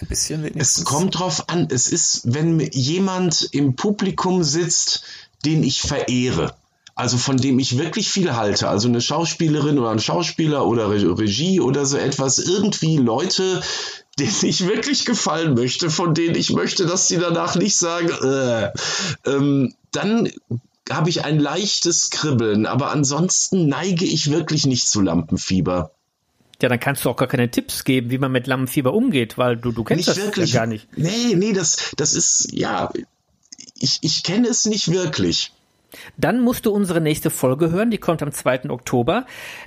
Ein 0.00 0.08
bisschen 0.08 0.42
wenigstens. 0.42 0.78
Es 0.78 0.84
kommt 0.84 1.18
drauf 1.18 1.48
an. 1.48 1.68
Es 1.70 1.86
ist, 1.88 2.22
wenn 2.24 2.58
jemand 2.72 3.48
im 3.52 3.76
Publikum 3.76 4.42
sitzt, 4.42 5.04
den 5.44 5.62
ich 5.62 5.82
verehre. 5.82 6.54
Also 6.96 7.16
von 7.16 7.36
dem 7.36 7.58
ich 7.58 7.78
wirklich 7.78 8.08
viel 8.08 8.34
halte. 8.34 8.68
Also 8.68 8.88
eine 8.88 9.00
Schauspielerin 9.00 9.78
oder 9.78 9.90
ein 9.90 10.00
Schauspieler 10.00 10.66
oder 10.66 10.90
Regie 10.90 11.60
oder 11.60 11.86
so 11.86 11.96
etwas. 11.96 12.38
Irgendwie 12.38 12.96
Leute, 12.96 13.62
denen 14.18 14.34
ich 14.42 14.66
wirklich 14.66 15.04
gefallen 15.04 15.54
möchte, 15.54 15.90
von 15.90 16.14
denen 16.14 16.36
ich 16.36 16.50
möchte, 16.50 16.86
dass 16.86 17.08
sie 17.08 17.18
danach 17.18 17.56
nicht 17.56 17.76
sagen, 17.76 18.10
äh, 18.10 18.70
ähm, 19.26 19.74
dann 19.90 20.30
habe 20.90 21.08
ich 21.08 21.24
ein 21.24 21.38
leichtes 21.40 22.10
Kribbeln. 22.10 22.66
Aber 22.66 22.90
ansonsten 22.90 23.68
neige 23.68 24.04
ich 24.04 24.30
wirklich 24.30 24.66
nicht 24.66 24.88
zu 24.88 25.00
Lampenfieber. 25.00 25.93
Ja, 26.64 26.70
dann 26.70 26.80
kannst 26.80 27.04
du 27.04 27.10
auch 27.10 27.16
gar 27.16 27.28
keine 27.28 27.50
Tipps 27.50 27.84
geben, 27.84 28.10
wie 28.10 28.16
man 28.16 28.32
mit 28.32 28.46
Lampenfieber 28.46 28.94
umgeht, 28.94 29.36
weil 29.36 29.58
du, 29.58 29.70
du 29.70 29.84
kennst 29.84 30.06
nicht 30.06 30.08
das 30.08 30.24
wirklich. 30.24 30.54
Ja 30.54 30.60
gar 30.60 30.66
nicht. 30.66 30.88
Nee, 30.96 31.34
nee, 31.34 31.52
das, 31.52 31.92
das 31.98 32.14
ist, 32.14 32.48
ja, 32.52 32.90
ich, 33.78 33.98
ich 34.00 34.22
kenne 34.22 34.48
es 34.48 34.64
nicht 34.64 34.90
wirklich. 34.90 35.52
Dann 36.16 36.40
musst 36.40 36.64
du 36.64 36.72
unsere 36.72 37.02
nächste 37.02 37.28
Folge 37.28 37.70
hören, 37.70 37.90
die 37.90 37.98
kommt 37.98 38.22
am 38.22 38.32
2. 38.32 38.70
Oktober. 38.70 39.26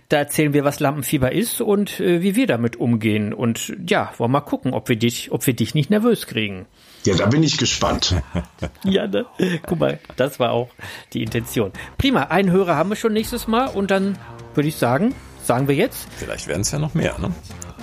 Da 0.10 0.18
erzählen 0.18 0.54
wir, 0.54 0.64
was 0.64 0.80
Lampenfieber 0.80 1.32
ist 1.32 1.62
und 1.62 2.00
äh, 2.00 2.24
wie 2.24 2.36
wir 2.36 2.48
damit 2.48 2.78
umgehen. 2.78 3.32
Und 3.32 3.76
ja, 3.88 4.12
wollen 4.18 4.32
mal 4.32 4.42
gucken, 4.42 4.74
ob 4.74 4.90
wir 4.90 4.96
dich, 4.96 5.32
ob 5.32 5.46
wir 5.46 5.54
dich 5.54 5.76
nicht 5.76 5.92
nervös 5.92 6.26
kriegen. 6.26 6.66
Ja, 7.06 7.14
da 7.14 7.28
bin 7.28 7.44
ich 7.44 7.60
gespannt. 7.60 8.16
ja, 8.84 9.06
ne? 9.06 9.28
Guck 9.68 9.80
mal, 9.80 10.00
das 10.16 10.40
war 10.40 10.52
auch 10.52 10.70
die 11.14 11.22
Intention. 11.22 11.74
Prima, 12.00 12.24
einen 12.24 12.50
Hörer 12.50 12.76
haben 12.76 12.90
wir 12.90 12.96
schon 12.96 13.14
nächstes 13.14 13.48
Mal 13.48 13.68
und 13.68 13.92
dann 13.92 14.18
würde 14.56 14.70
ich 14.70 14.78
sagen, 14.78 15.14
sagen 15.48 15.68
wir 15.68 15.76
jetzt. 15.76 16.08
Vielleicht 16.18 16.48
werden 16.48 16.62
es 16.62 16.72
ja 16.72 16.78
noch 16.78 16.94
mehr, 16.94 17.18
ne? 17.18 17.32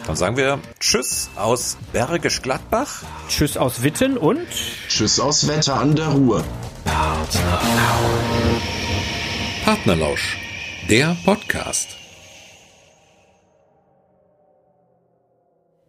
Dann 0.06 0.16
sagen 0.16 0.36
wir 0.36 0.60
Tschüss 0.78 1.30
aus 1.34 1.78
Bergisch 1.92 2.42
Gladbach. 2.42 3.02
Tschüss 3.28 3.56
aus 3.56 3.82
Witten 3.82 4.18
und 4.18 4.46
Tschüss 4.88 5.18
aus 5.18 5.48
Wetter 5.48 5.74
an 5.76 5.96
der 5.96 6.08
Ruhr. 6.08 6.44
Partnerlausch, 9.64 10.38
der 10.90 11.16
Podcast. 11.24 11.88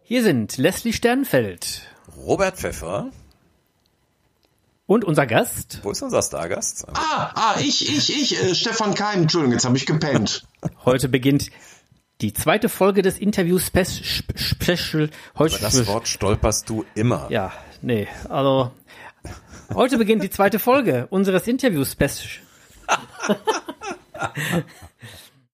Hier 0.02 0.22
sind 0.22 0.56
Leslie 0.56 0.94
Sternfeld. 0.94 1.82
Robert 2.16 2.56
Pfeffer. 2.56 3.10
Und 4.86 5.04
unser 5.04 5.26
Gast? 5.26 5.80
Wo 5.82 5.90
ist 5.90 6.00
unser 6.00 6.22
Stargast? 6.22 6.86
Ah, 6.94 7.32
ah, 7.34 7.56
ich, 7.58 7.88
ich, 7.88 8.16
ich, 8.16 8.40
äh, 8.40 8.54
Stefan 8.54 8.94
Keim, 8.94 9.22
Entschuldigung, 9.22 9.52
jetzt 9.52 9.64
habe 9.64 9.76
ich 9.76 9.84
gepennt. 9.84 10.46
Heute 10.84 11.08
beginnt 11.08 11.50
die 12.20 12.32
zweite 12.32 12.68
Folge 12.68 13.02
des 13.02 13.18
Interviews 13.18 13.66
Special. 13.66 15.10
Heute 15.38 15.56
Über 15.56 15.64
das 15.64 15.86
Wort 15.86 16.08
stolperst 16.08 16.68
du 16.68 16.84
immer. 16.94 17.26
Ja, 17.30 17.52
nee, 17.82 18.08
also 18.28 18.70
heute 19.74 19.98
beginnt 19.98 20.22
die 20.22 20.30
zweite 20.30 20.58
Folge 20.58 21.06
unseres 21.10 21.46
Interviews 21.46 21.92
Special. 21.92 22.42